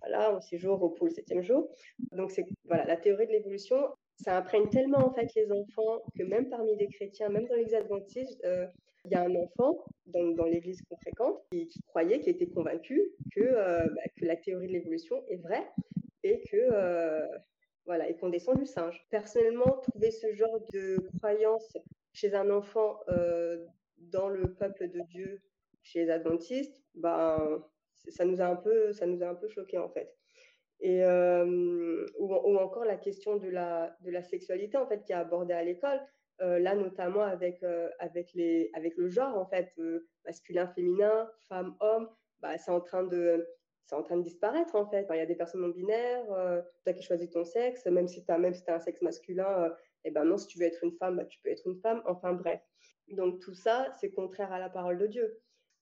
[0.00, 1.68] voilà, au séjour au pôle septième jour.
[2.12, 2.32] Donc,
[2.64, 3.76] voilà, la théorie de l'évolution,
[4.16, 7.74] ça imprègne tellement en fait les enfants que même parmi les chrétiens, même dans les
[7.74, 8.46] adventistes,
[9.04, 13.02] il y a un enfant dans, l'église qu'on fréquente qui, croyait, qui était convaincu
[13.34, 15.68] que, euh, bah, que la théorie de l'évolution est vraie
[16.22, 17.26] et que euh,
[17.84, 19.04] voilà et qu'on descend du singe.
[19.10, 21.76] Personnellement, trouver ce genre de croyance
[22.12, 23.64] chez un enfant euh,
[23.96, 25.40] dans le peuple de Dieu,
[25.82, 27.64] chez les adventistes, ben
[28.08, 30.14] ça nous a un peu ça nous a un peu choqué en fait.
[30.80, 31.02] Et
[32.18, 36.00] ou, encore la question de la sexualité en fait qui est abordée à l'école
[36.58, 41.76] là notamment avec, euh, avec, les, avec le genre en fait, euh, masculin, féminin, femme,
[41.80, 42.08] homme,
[42.40, 43.46] bah, c'est en train de
[43.84, 45.06] c'est en train de disparaître en fait.
[45.10, 46.24] il y a des personnes non binaires,
[46.84, 49.66] tu as qui choisis ton sexe, même si tu as, si as un sexe masculin,
[50.04, 51.76] et eh ben non, si tu veux être une femme, bah, tu peux être une
[51.80, 52.60] femme, enfin bref.
[53.08, 55.40] Donc tout ça, c'est contraire à la parole de Dieu.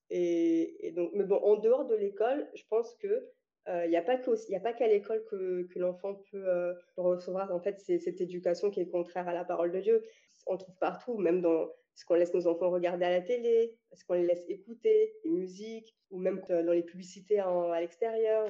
[0.09, 3.29] Et, donc, mais bon, en dehors de l'école, je pense que
[3.69, 8.71] il n'y a pas qu'à l'école que, que l'enfant peut recevoir en fait cette éducation
[8.71, 10.03] qui est contraire à la parole de Dieu
[10.47, 14.05] on trouve partout, même dans ce qu'on laisse nos enfants regarder à la télé, ce
[14.05, 18.49] qu'on les laisse écouter, les musiques, ou même dans les publicités à l'extérieur.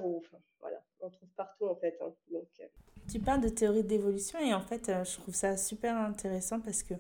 [0.60, 1.98] Voilà, on trouve partout en fait.
[2.00, 2.12] Hein.
[2.34, 2.66] Euh.
[3.10, 6.82] Tu parles de théorie d'évolution et en fait, euh, je trouve ça super intéressant parce
[6.82, 6.94] que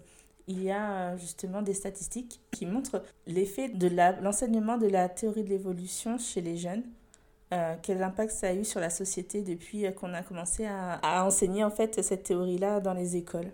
[0.46, 3.88] il y a euh, justement des statistiques qui montrent l'effet de
[4.22, 6.82] l'enseignement de la théorie de l'évolution chez les jeunes.
[7.82, 11.62] quel impact ça a eu sur la société depuis qu'on a commencé à, à enseigner
[11.64, 13.52] en fait cette théorie-là dans les écoles.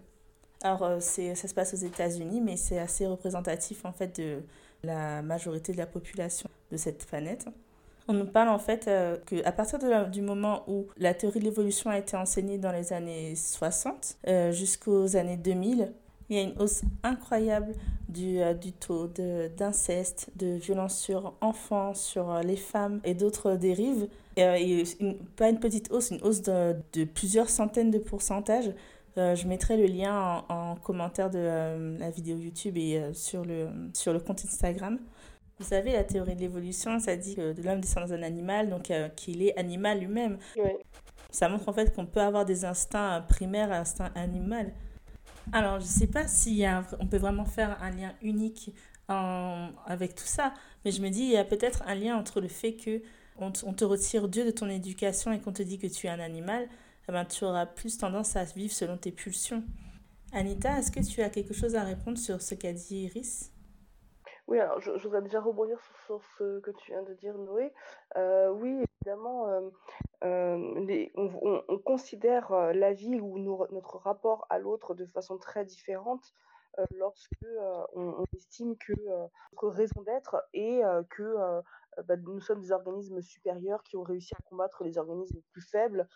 [0.66, 4.42] Alors, euh, ça se passe aux États-Unis, mais c'est assez représentatif en fait de
[4.82, 7.46] la majorité de la population de cette planète.
[8.08, 9.78] On nous parle en fait euh, qu'à partir
[10.10, 14.52] du moment où la théorie de l'évolution a été enseignée dans les années 60 euh,
[14.52, 15.92] jusqu'aux années 2000,
[16.28, 17.72] Il y a une hausse incroyable
[18.08, 19.08] du, euh, taux
[19.56, 24.08] d'inceste, de, violence sur enfants, sur les femmes et d'autres dérives.
[24.36, 28.70] Pas une petite hausse, une hausse de plusieurs centaines de pourcentages.
[29.16, 34.20] Je mettrai le lien en, commentaire de la vidéo YouTube et sur, le, sur le
[34.20, 34.98] compte Instagram.
[35.58, 38.92] Vous savez, la théorie de l'évolution, ça dit que l'homme descend dans un animal, donc
[39.16, 40.38] qu'il est animal lui-même.
[41.30, 44.70] Ça montre en fait qu'on peut avoir des instincts primaires, instincts animaux.
[45.52, 46.64] Alors, je ne sais pas si
[47.00, 48.72] on peut vraiment faire un lien unique
[49.08, 50.52] avec tout ça,
[50.84, 53.02] mais je me dis, il y a peut-être un lien entre le fait que
[53.38, 56.20] on, te retire Dieu de ton éducation et qu'on te dit que tu es un
[56.20, 56.68] animal,
[57.08, 59.62] eh ben, tu auras plus tendance à vivre selon tes pulsions.
[60.32, 63.52] Anita, est-ce que tu as quelque chose à répondre sur ce qu'a dit Iris?
[64.48, 67.72] Oui, alors je, voudrais déjà rebondir sur, ce que tu viens de dire, Noé.
[68.16, 69.60] Euh, oui, évidemment, euh,
[70.24, 76.32] euh, on, considère la vie ou notre rapport à l'autre de façon très différente
[76.94, 77.46] lorsque
[77.94, 78.92] on, estime que
[79.52, 81.34] notre raison d'être est que
[82.04, 86.08] bah, nous sommes des organismes supérieurs qui ont réussi à combattre les organismes plus faibles.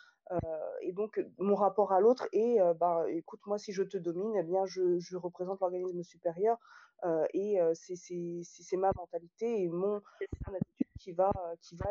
[0.82, 4.42] et donc, mon rapport à l'autre est, bah, écoute, moi, si je te domine, eh
[4.42, 6.58] bien, je, représente l'organisme supérieur.
[7.04, 10.02] Euh, et c'est ma mentalité et mon
[10.46, 11.32] attitude qui va,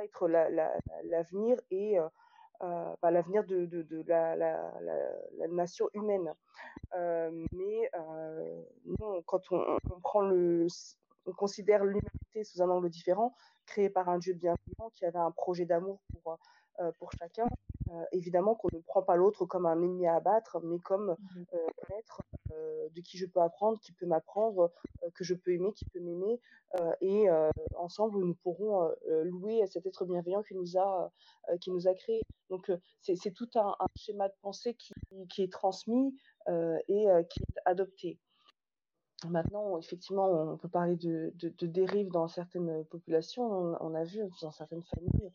[0.03, 1.97] être l'avenir la, et
[2.61, 4.35] bah, l'avenir de, la,
[5.49, 6.33] nation humaine.
[6.93, 7.91] mais
[8.99, 10.67] non, quand on, prend le,
[11.30, 15.32] on considère l'humanité sous un angle différent, créé par un Dieu bienveillant qui avait un
[15.32, 16.38] projet d'amour pour,
[16.97, 17.47] pour chacun,
[17.91, 21.43] euh, évidemment qu'on ne prend pas l'autre comme un ennemi à abattre, mais comme mmh
[21.53, 22.21] euh, un être
[22.51, 24.71] euh, de qui je peux apprendre, qui peut m'apprendre,
[25.15, 26.39] que je peux aimer, qui peut m'aimer.
[27.01, 27.27] et
[27.75, 28.91] ensemble, nous pourrons
[29.23, 31.11] louer cet être bienveillant qui nous a,
[31.61, 32.21] qui nous a créés.
[32.49, 32.71] Donc,
[33.01, 34.93] c'est tout un, schéma de pensée qui,
[35.30, 36.15] qui est transmis
[36.47, 38.19] et qui est adopté.
[39.28, 43.43] Maintenant, effectivement, on peut parler de, de, de dérives dans certaines populations.
[43.43, 45.32] On, on, a vu dans certaines familles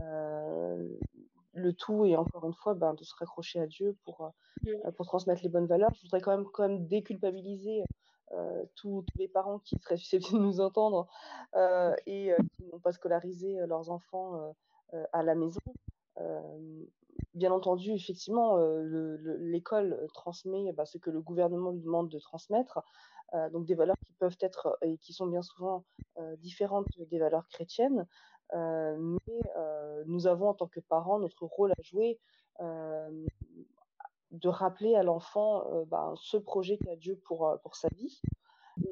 [0.00, 0.88] euh,
[1.54, 4.28] le tout est encore une fois ben, de se raccrocher à Dieu pour, euh,
[4.64, 4.68] mmh.
[4.86, 5.92] euh, pour transmettre les bonnes valeurs.
[5.94, 7.82] Je voudrais quand même, quand même déculpabiliser
[8.32, 11.08] euh, tous, les parents qui seraient susceptibles de nous entendre
[12.06, 14.54] et qui n'ont pas scolarisé leurs enfants
[15.12, 15.60] à la maison.
[17.34, 18.56] bien entendu, effectivement,
[19.40, 22.84] l'école transmet bah, ce que le gouvernement lui demande de transmettre,
[23.52, 25.84] donc des valeurs qui peuvent être et qui sont bien souvent
[26.38, 28.06] différentes des valeurs chrétiennes.
[28.54, 32.18] Euh, mais euh, nous avons en tant que parents notre rôle à jouer
[32.60, 33.26] euh,
[34.32, 38.20] de rappeler à l'enfant ben, ce projet qu'a Dieu pour, pour sa vie.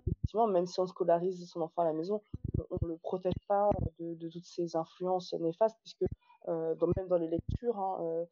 [0.07, 2.22] effectivement, même si on scolarise son enfant à la maison,
[2.70, 3.70] on ne le protège pas
[4.01, 6.05] de, de, toutes ces influences néfastes, puisque
[6.47, 8.26] dans, même dans les lectures, hein,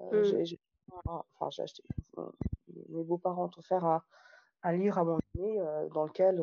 [0.00, 0.44] mmh.
[0.44, 0.60] j'ai
[1.04, 1.82] enfin, acheté,
[2.88, 4.02] mes beaux-parents ont offert un,
[4.62, 5.60] un, livre à mon aîné
[5.92, 6.40] dans lequel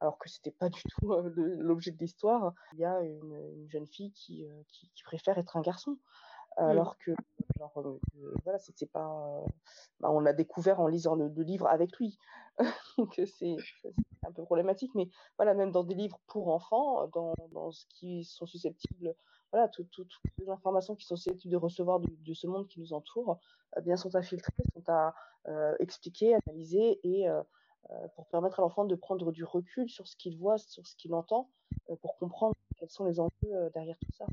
[0.00, 2.52] alors que c'était pas du tout euh, l'objet de l'histoire.
[2.72, 6.62] Il y a une, jeune fille qui, euh, qui, préfère être un garçon, mmh.
[6.62, 7.12] alors que
[7.58, 9.44] genre, euh, voilà, c'était pas.
[10.00, 12.18] Bah, on l'a découvert en lisant le, livre avec lui,
[12.98, 13.56] donc c'est
[14.26, 14.92] un peu problématique.
[14.94, 19.14] Mais voilà, même dans des livres pour enfants, dans, dans ce qui sont susceptibles,
[19.52, 19.90] voilà, toutes
[20.38, 23.38] les informations qui sont susceptibles de recevoir de, ce monde qui nous entoure,
[23.82, 25.14] bien sont à filtrer, sont à
[25.80, 27.28] expliquer, analyser et
[27.90, 30.94] euh, pour permettre à l'enfant de prendre du recul sur ce qu'il voit, sur ce
[30.94, 31.50] qu'il entend,
[31.88, 34.26] euh, pour comprendre quels sont les enjeux euh, derrière tout ça.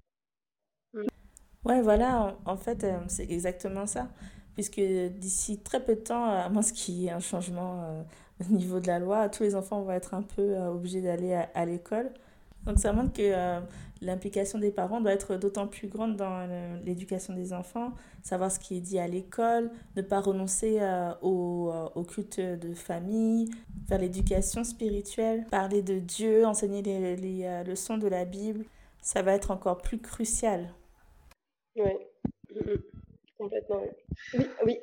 [1.65, 4.09] Ouais, voilà, en, fait, c'est exactement ça.
[4.53, 8.05] Puisque d'ici très peu de temps, à moins qu'il y ait un changement
[8.39, 11.65] au niveau de la loi, tous les enfants vont être un peu obligés d'aller à
[11.65, 12.13] l'école.
[12.67, 13.61] Donc ça montre que euh,
[14.01, 16.45] l'implication des parents doit être d'autant plus grande dans
[16.85, 21.71] l'éducation des enfants, savoir ce qui est dit à l'école, ne pas renoncer euh, au,
[21.71, 23.49] euh, culte de famille,
[23.87, 28.65] faire l'éducation spirituelle, parler de Dieu, enseigner les, leçons de la Bible.
[29.01, 30.67] Ça va être encore plus crucial.
[31.77, 31.91] Oui,
[33.37, 33.81] complètement.
[34.33, 34.79] Oui, oui.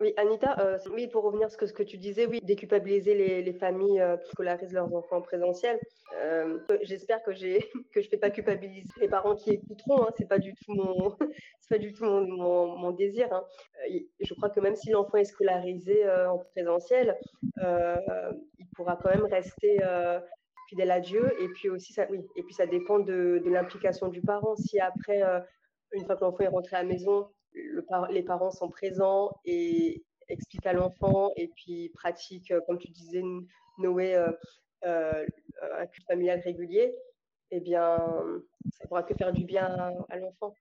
[0.00, 3.14] Oui, Anita, euh, oui, pour revenir à ce que, ce que tu disais, oui, déculpabiliser
[3.14, 5.78] les, les familles euh, qui scolarisent leurs enfants en présentiel.
[6.22, 7.32] Euh, J'espère que
[7.92, 10.04] que je fais pas culpabiliser les parents qui écouteront.
[10.04, 11.16] Hein, c'est pas du tout mon
[11.68, 13.28] pas du tout mon, mon, désir.
[13.30, 13.44] Hein.
[14.20, 17.16] Je crois que même si l'enfant est scolarisé en présentiel,
[17.58, 19.78] il pourra quand même rester
[20.68, 21.30] fidèle à Dieu.
[21.42, 24.56] Et puis aussi, ça, oui, et puis ça dépend de, de l'implication du parent.
[24.56, 25.22] Si après,
[25.92, 30.66] une fois que l'enfant est rentré à la maison, les parents sont présents et expliquent
[30.66, 33.22] à l'enfant et puis pratiquent, euh, comme tu disais,
[33.78, 34.32] Noé, euh,
[34.84, 35.26] euh,
[35.78, 36.94] un culte familial régulier,
[37.50, 37.96] eh bien,
[38.72, 39.66] ça pourra que faire du bien
[40.08, 40.54] à, l'enfant.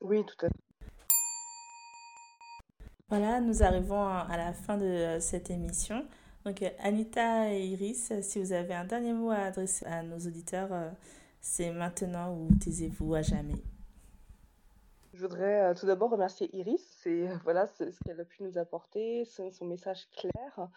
[0.00, 0.86] Oui, tout à fait.
[3.08, 6.06] Voilà, nous arrivons à la fin de cette émission.
[6.46, 10.70] Donc Anita et Iris, si vous avez un dernier mot à adresser à nos auditeurs,
[11.38, 13.62] c'est maintenant ou taisez-vous à jamais.
[15.12, 19.24] Je voudrais euh, tout d'abord remercier Iris, c'est voilà ce qu'elle a pu nous apporter,
[19.24, 20.68] son, message clair,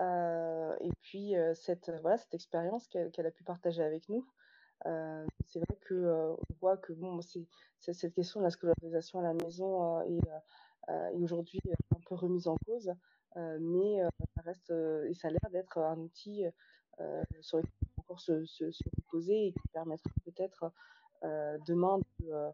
[0.00, 4.26] euh, et puis cette voilà cette expérience qu'elle a pu partager avec nous.
[4.84, 7.46] c'est vrai que on voit que bon c'est
[7.80, 10.20] cette question de la scolarisation à la maison est,
[11.14, 11.60] aujourd'hui
[11.94, 12.92] un peu remise en cause.
[13.36, 16.44] Euh, mais euh, ça reste euh, et ça a l'air d'être un outil
[17.40, 20.72] sur lequel on peut encore se, se, se, reposer et qui permettra peut-être
[21.66, 22.50] demain de,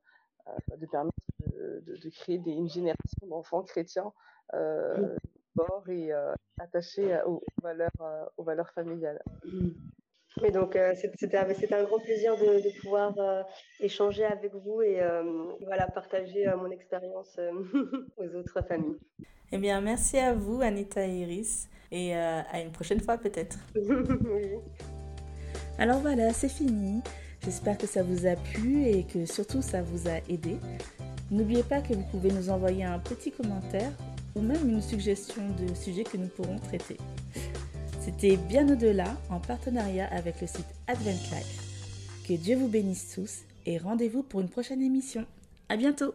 [0.76, 1.16] de permettre
[1.47, 4.12] de, de, créer des, une génération d'enfants chrétiens
[4.55, 5.16] euh,
[5.57, 9.22] forts et euh, attachés aux valeurs, aux valeurs familiales.
[10.42, 13.42] Mais donc, euh, c'était un grand plaisir de, de pouvoir euh,
[13.78, 15.01] échanger avec vous et
[15.64, 17.38] voilà, partager mon expérience
[18.16, 18.99] aux autres familles.
[19.53, 23.57] Eh bien, merci à vous, Anita et Iris, et euh, à une prochaine fois peut-être.
[23.76, 24.59] oui.
[25.78, 27.03] Alors voilà, c'est fini.
[27.45, 30.57] J'espère que ça vous a plu et que surtout ça vous a aidé.
[31.30, 33.92] N'oubliez pas que vous pouvez nous envoyer un petit commentaire
[34.34, 36.97] ou même une suggestion de sujet que nous pourrons traiter.
[38.01, 42.24] C'était bien au-delà en partenariat avec le site Advent Life.
[42.26, 45.26] Que Dieu vous bénisse tous et rendez-vous pour une prochaine émission.
[45.68, 46.14] À bientôt!